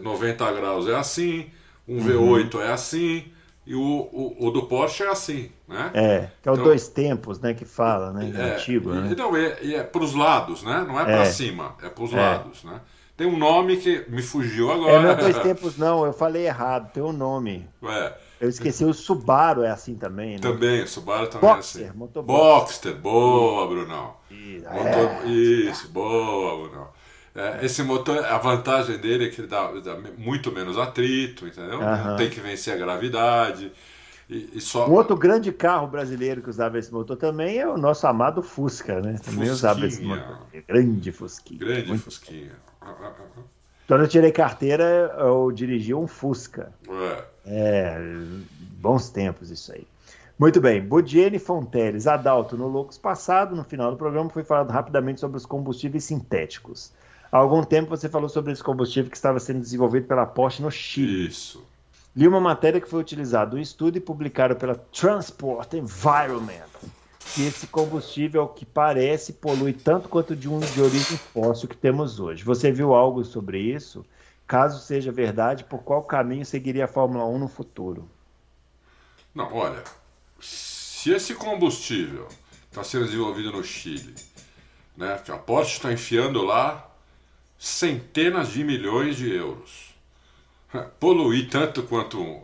[0.01, 1.49] 90 graus é assim,
[1.87, 2.37] um Uhum.
[2.45, 3.25] V8 é assim
[3.65, 5.91] e o, o, o do Porsche é assim, né?
[5.93, 8.31] É, que é o Então- dois tempos, né, que fala, né?
[8.35, 9.13] É, antigo, né?
[9.15, 10.83] Não, é, e é para os lados, né?
[10.87, 11.25] Não é para É.
[11.25, 12.15] cima, é para os É.
[12.15, 12.81] lados, né?
[13.15, 15.01] Tem um nome que me fugiu É, agora.
[15.01, 17.67] não é dois tempos, não, eu falei errado, tem um nome.
[17.83, 20.39] É, Eu esqueci, o Subaru é assim também, né?
[20.39, 21.89] também, o Subaru também é assim.
[22.23, 24.13] Boxster, boa, Brunão.
[24.31, 26.87] Motor- Isso, boa, Brunão.
[27.35, 31.79] É, esse motor, a vantagem dele é que ele dá, dá muito menos atrito, entendeu?
[31.79, 33.71] Não tem que vencer a gravidade.
[34.29, 34.87] E, e só.
[34.87, 38.99] Um outro grande carro brasileiro que usava esse motor também é o nosso amado Fusca,
[39.01, 39.15] né?
[39.23, 40.15] Também usava esse Fusquinha.
[40.15, 40.37] motor.
[40.67, 41.59] Grande Fusquinha.
[41.59, 42.51] Grande Muito- Fusquinha.
[43.87, 46.71] Quando eu tirei carteira, eu dirigi um Fusca.
[46.87, 47.23] É.
[47.47, 47.97] É,
[48.79, 49.87] bons tempos isso aí.
[50.37, 55.19] Muito bem, Bodiene Fonteles, Adalto, no Loucos passado, no final do programa, foi falado rapidamente
[55.19, 56.91] sobre os combustíveis sintéticos.
[57.31, 60.71] Há algum tempo você falou sobre esse combustível que estava sendo desenvolvido pela Porsche no
[60.71, 61.27] Chile.
[61.27, 61.63] Isso.
[62.15, 66.69] Li uma matéria que foi utilizada um estudo e publicado pela Transport Environment.
[67.35, 71.77] Que esse combustível, ao que parece, polui tanto quanto de um de origem fóssil que
[71.77, 72.43] temos hoje.
[72.43, 74.03] Você viu algo sobre isso?
[74.47, 78.09] Caso seja verdade, por qual caminho seguiria a Fórmula 1 no futuro?
[79.35, 79.83] Não, olha.
[80.39, 82.27] Se esse combustível
[82.67, 84.15] está sendo desenvolvido no Chile,
[84.97, 86.88] né, que a Porsche está enfiando lá
[87.59, 89.89] centenas de milhões de euros.
[90.99, 92.41] Poluir tanto quanto um-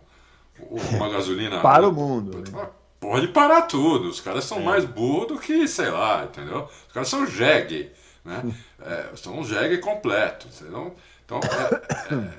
[0.95, 1.61] uma gasolina.
[1.61, 2.38] Para o mundo.
[2.39, 2.59] né?
[2.61, 4.09] Ah, Pode parar tudo.
[4.09, 4.47] Os caras É.
[4.47, 6.68] são mais burros do que, sei lá, entendeu?
[6.88, 7.91] Os caras são jegue,
[8.24, 8.41] né?
[8.82, 10.47] É, são um jegue completo.
[10.47, 10.95] Entendeu?
[11.24, 12.34] Então, é- é-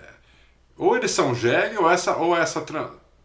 [0.77, 2.61] ou eles são jegue ou essa, ou essa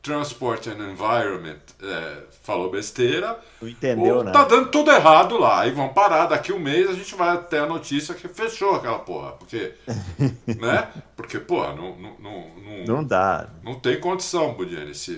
[0.02, 3.40] Transport and Environment é, falou besteira.
[3.62, 4.32] Não entendeu, ou né?
[4.32, 5.68] tá dando tudo errado lá.
[5.68, 9.00] E vão parar, daqui um mês a gente vai ter a notícia que fechou aquela
[9.00, 9.34] porra.
[9.34, 9.74] Porque,
[10.60, 10.88] né?
[11.16, 13.50] Porque, porra, não, não, não, não, Não dá.
[13.64, 14.96] não tem condição, Budiane.
[14.96, 15.12] Se,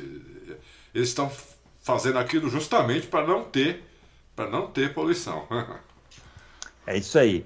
[0.93, 1.31] eles estão
[1.81, 3.83] fazendo aquilo justamente para não ter
[4.35, 5.47] para não ter poluição.
[6.85, 7.45] É isso aí.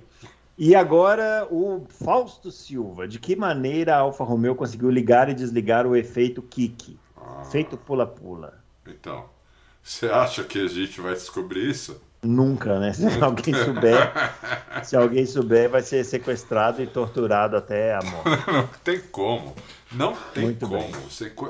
[0.58, 3.08] E agora o Fausto Silva.
[3.08, 6.98] De que maneira a Alfa Romeo conseguiu ligar e desligar o efeito kick?
[7.48, 8.62] Efeito pula-pula.
[8.86, 9.30] Então,
[9.84, 12.02] você acha que a gente vai descobrir isso?
[12.22, 12.94] Nunca, né?
[12.94, 14.12] Se alguém souber,
[14.84, 18.30] se alguém souber, vai ser sequestrado e torturado até a morte.
[18.52, 19.56] Não tem como.
[19.92, 20.80] Não tem Muito como.
[20.82, 20.94] bem.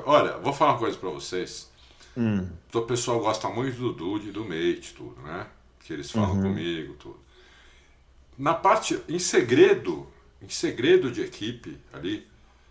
[0.04, 1.68] Olha, vou falar uma coisa para vocês.
[2.16, 5.46] Hum, O pessoal gosta muito do Dude e do Mate, tudo, né?
[5.84, 6.42] Que eles falam Uhum.
[6.42, 7.18] comigo, tudo.
[8.36, 10.06] Na parte, em segredo,
[10.42, 12.26] em segredo de equipe ali,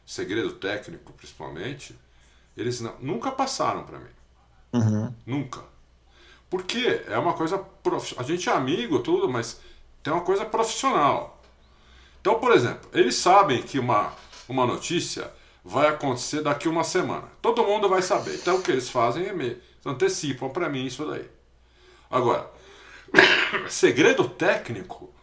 [0.05, 1.95] segredo técnico principalmente,
[2.57, 4.11] eles não- nunca passaram para mim.
[4.73, 5.13] uhum.
[5.25, 5.61] Nunca.
[6.49, 7.57] Porque é uma coisa.
[7.57, 9.59] prof- A gente é amigo, tudo, mas
[10.03, 11.41] tem uma coisa profissional.
[12.21, 14.13] Então, por exemplo, eles sabem que uma,
[14.49, 15.31] uma notícia
[15.63, 17.25] vai acontecer daqui uma semana.
[17.41, 18.35] Todo mundo vai saber.
[18.35, 21.25] Então, o que eles fazem é me antecipam para mim isso daí.
[22.09, 22.49] Agora,
[23.69, 25.13] segredo técnico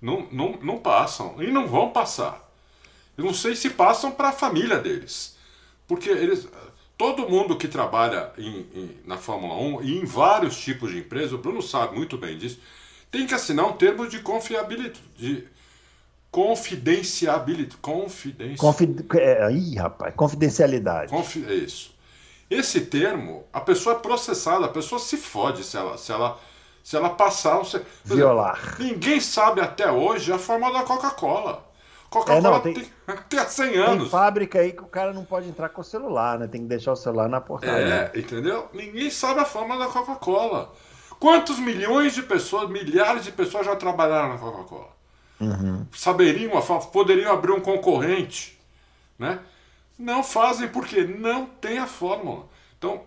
[0.00, 2.42] não, não, não passam e não vão passar.
[3.16, 5.36] Eu não sei se passam para a família deles.
[5.86, 6.48] Porque eles,
[6.98, 11.34] todo mundo que trabalha em- em- na Fórmula 1 e em vários tipos de empresa,
[11.34, 12.58] o Bruno sabe muito bem disso,
[13.10, 15.00] tem que assinar um termo de confiabilidade.
[15.16, 15.46] De
[16.30, 17.76] confidenciabilidade.
[17.78, 18.56] Confidência.
[18.58, 19.04] Confid...
[19.14, 21.10] é, ih, rapaz, confidencialidade.
[21.10, 21.94] Confi- é isso.
[22.50, 26.38] Esse termo, a pessoa é processada, a pessoa se fode se ela, se ela,
[26.82, 27.58] se ela passar.
[27.60, 28.76] um se- exemplo, Violar.
[28.78, 31.65] Ninguém sabe até hoje a fórmula da Coca-Cola.
[32.16, 32.90] É, Coca-Cola não, tem, tem-
[33.28, 34.10] tem há 100 Tem anos.
[34.10, 36.46] fábrica aí que o cara não pode entrar com o celular, né?
[36.46, 38.10] Tem que deixar o celular na portaria.
[38.14, 38.68] É, entendeu?
[38.72, 40.72] Ninguém sabe a fórmula da Coca-Cola.
[41.18, 44.94] Quantos milhões de pessoas, milhares de pessoas já trabalharam na Coca-Cola?
[45.92, 48.58] Saberiam a fórmula, poderiam abrir um concorrente,
[49.18, 49.38] né?
[49.98, 52.46] Não fazem porque não tem a fórmula.
[52.78, 53.02] Então,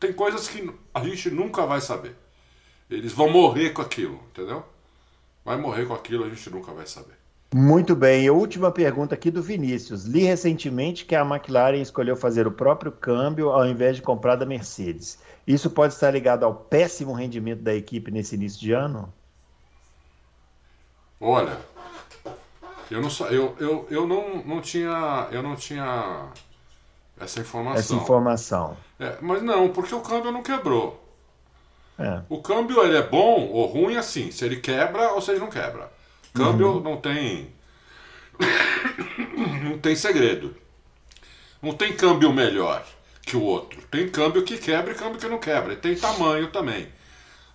[0.00, 2.16] tem coisas que a gente nunca vai saber.
[2.90, 4.64] Eles vão morrer com aquilo, entendeu?
[5.44, 7.18] Vai morrer com aquilo, a gente nunca vai saber.
[7.54, 8.24] Muito bem.
[8.24, 10.04] E a última pergunta aqui do Vinícius.
[10.04, 14.46] Li recentemente que a McLaren escolheu fazer o próprio câmbio ao invés de comprar da
[14.46, 15.18] Mercedes.
[15.46, 19.12] Isso pode estar ligado ao péssimo rendimento da equipe nesse início de ano?
[21.20, 21.56] Olha,
[22.90, 26.28] eu não eu, eu, eu não, não tinha eu não tinha
[27.20, 27.78] essa informação.
[27.78, 28.76] Essa informação.
[28.98, 31.00] É, mas não, porque o câmbio não quebrou.
[31.98, 32.22] É.
[32.28, 35.50] O câmbio ele é bom ou ruim assim, se ele quebra ou se ele não
[35.50, 35.90] quebra.
[36.32, 37.52] Câmbio não tem
[39.64, 40.56] não tem segredo.
[41.60, 42.84] Não tem câmbio melhor
[43.22, 43.80] que o outro.
[43.90, 45.74] Tem câmbio que quebra e câmbio que não quebra.
[45.74, 46.88] E tem tamanho também.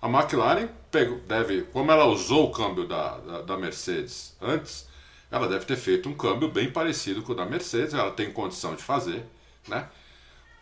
[0.01, 4.87] A McLaren pegou, deve, como ela usou o câmbio da, da, da Mercedes antes,
[5.29, 7.93] ela deve ter feito um câmbio bem parecido com o da Mercedes.
[7.93, 9.25] Ela tem condição de fazer,
[9.67, 9.87] né?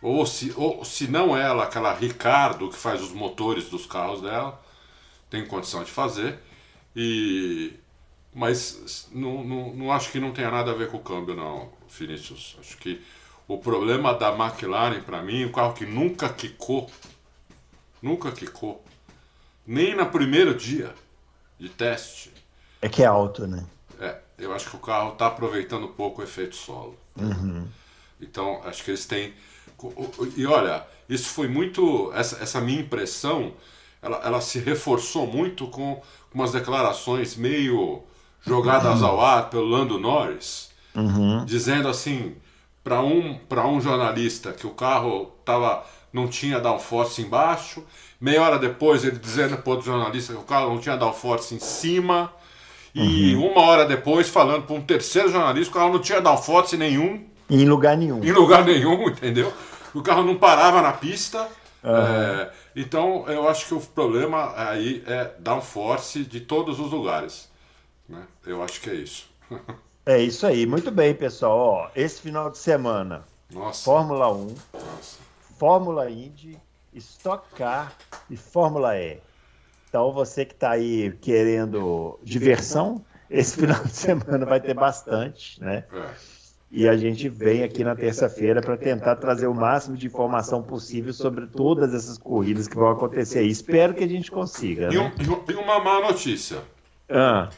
[0.02, 4.60] Ou se, ou se não ela, aquela Ricardo que faz os motores dos carros dela,
[5.30, 6.38] tem condição de fazer.
[6.94, 7.74] E
[8.36, 11.70] mas não, não, não acho que não tenha nada a ver com o câmbio, não,
[11.88, 12.54] Vinícius.
[12.60, 13.02] Acho que
[13.48, 16.90] o problema da McLaren, para mim, o carro que nunca quicou,
[18.02, 18.84] nunca quicou,
[19.66, 20.94] nem no primeiro dia
[21.58, 22.30] de teste.
[22.82, 23.64] É que é alto, né?
[23.98, 26.94] É, eu acho que o carro está aproveitando pouco o efeito solo.
[28.20, 29.32] Então, acho que eles têm.
[30.36, 32.12] E olha, isso foi muito.
[32.12, 33.54] Essa, essa minha impressão,
[34.02, 36.02] ela, ela se reforçou muito com
[36.34, 38.04] umas declarações meio
[38.46, 40.70] jogadas ao ar pelo Lando Norris,
[41.44, 42.34] dizendo assim
[42.82, 47.82] para um, para um jornalista que o carro tava, não tinha downforce embaixo,
[48.20, 51.58] meia hora depois ele dizendo para outro jornalista que o carro não tinha downforce em
[51.58, 52.32] cima,
[52.94, 56.76] e uma hora depois falando para um terceiro jornalista que o carro não tinha downforce
[56.76, 58.22] nenhum, Em lugar nenhum.
[58.24, 59.52] em lugar nenhum, entendeu?
[59.92, 61.46] O carro não parava na pista.
[61.84, 67.48] é, então eu acho que o problema aí é downforce de todos os lugares.
[68.08, 68.22] Né?
[68.46, 69.28] Eu acho que é isso.
[70.04, 70.66] É isso aí.
[70.66, 71.58] Muito bem, pessoal.
[71.58, 73.84] Ó, esse final de semana, Nossa.
[73.84, 75.18] Fórmula 1, nossa.
[75.58, 76.58] Fórmula Indy,
[76.94, 77.92] Stock Car
[78.30, 79.18] e Fórmula E.
[79.88, 85.84] Então você que está aí querendo diversão, esse final de semana vai ter bastante, né?
[85.92, 86.10] É.
[86.70, 91.12] E a gente vem aqui na terça-feira para tentar trazer o máximo de informação possível
[91.12, 93.48] sobre todas essas corridas que vão acontecer aí.
[93.48, 94.92] Espero que a gente consiga.
[94.92, 95.14] E, um- Né?
[95.20, 96.58] e um- e uma má notícia.
[97.08, 97.48] Ah,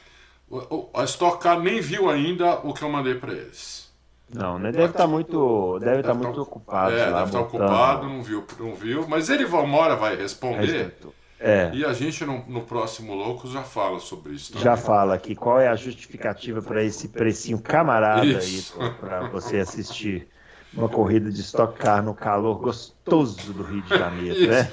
[0.95, 3.89] A Stock Car nem viu ainda o que eu mandei para eles.
[4.33, 4.71] Não, né?
[4.71, 6.95] Deve estar tá muito, deve estar tá muito ocupado.
[6.95, 9.07] É, deve estar ocupado, não viu, não viu.
[9.09, 10.95] Mas ele uma hora vai responder.
[11.41, 11.71] É.
[11.73, 14.53] E a gente no, no, próximo Loucos já fala sobre isso.
[14.53, 14.65] Também.
[14.65, 18.81] Já fala aqui qual é a justificativa para esse precinho camarada isso.
[18.81, 20.29] aí para você assistir
[20.75, 24.71] uma corrida de Stock Car no calor gostoso do Rio de Janeiro, né?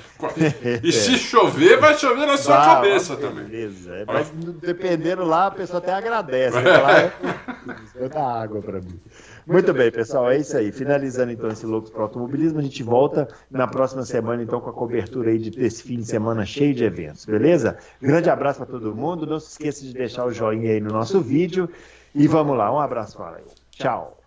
[0.83, 3.45] E se chover, vai chover na sua ah, cabeça também.
[3.45, 3.95] Beleza.
[3.95, 4.29] É, mas
[4.61, 6.59] dependendo lá, a pessoa até agradece.
[6.59, 6.77] Né?
[6.77, 8.09] Lá é...
[8.09, 8.99] dá água para mim.
[9.47, 10.71] Muito bem, pessoal, é isso aí.
[10.71, 14.73] Finalizando então esse Loucos para Automobilismo, a gente volta na próxima semana então com a
[14.73, 17.77] cobertura aí desse fim de semana cheio de eventos, beleza?
[18.01, 19.25] Grande abraço para todo mundo.
[19.25, 21.69] Não se esqueça de deixar o joinha aí no nosso vídeo.
[22.13, 23.43] E vamos lá, um abraço, fala aí.
[23.71, 24.24] Tchau.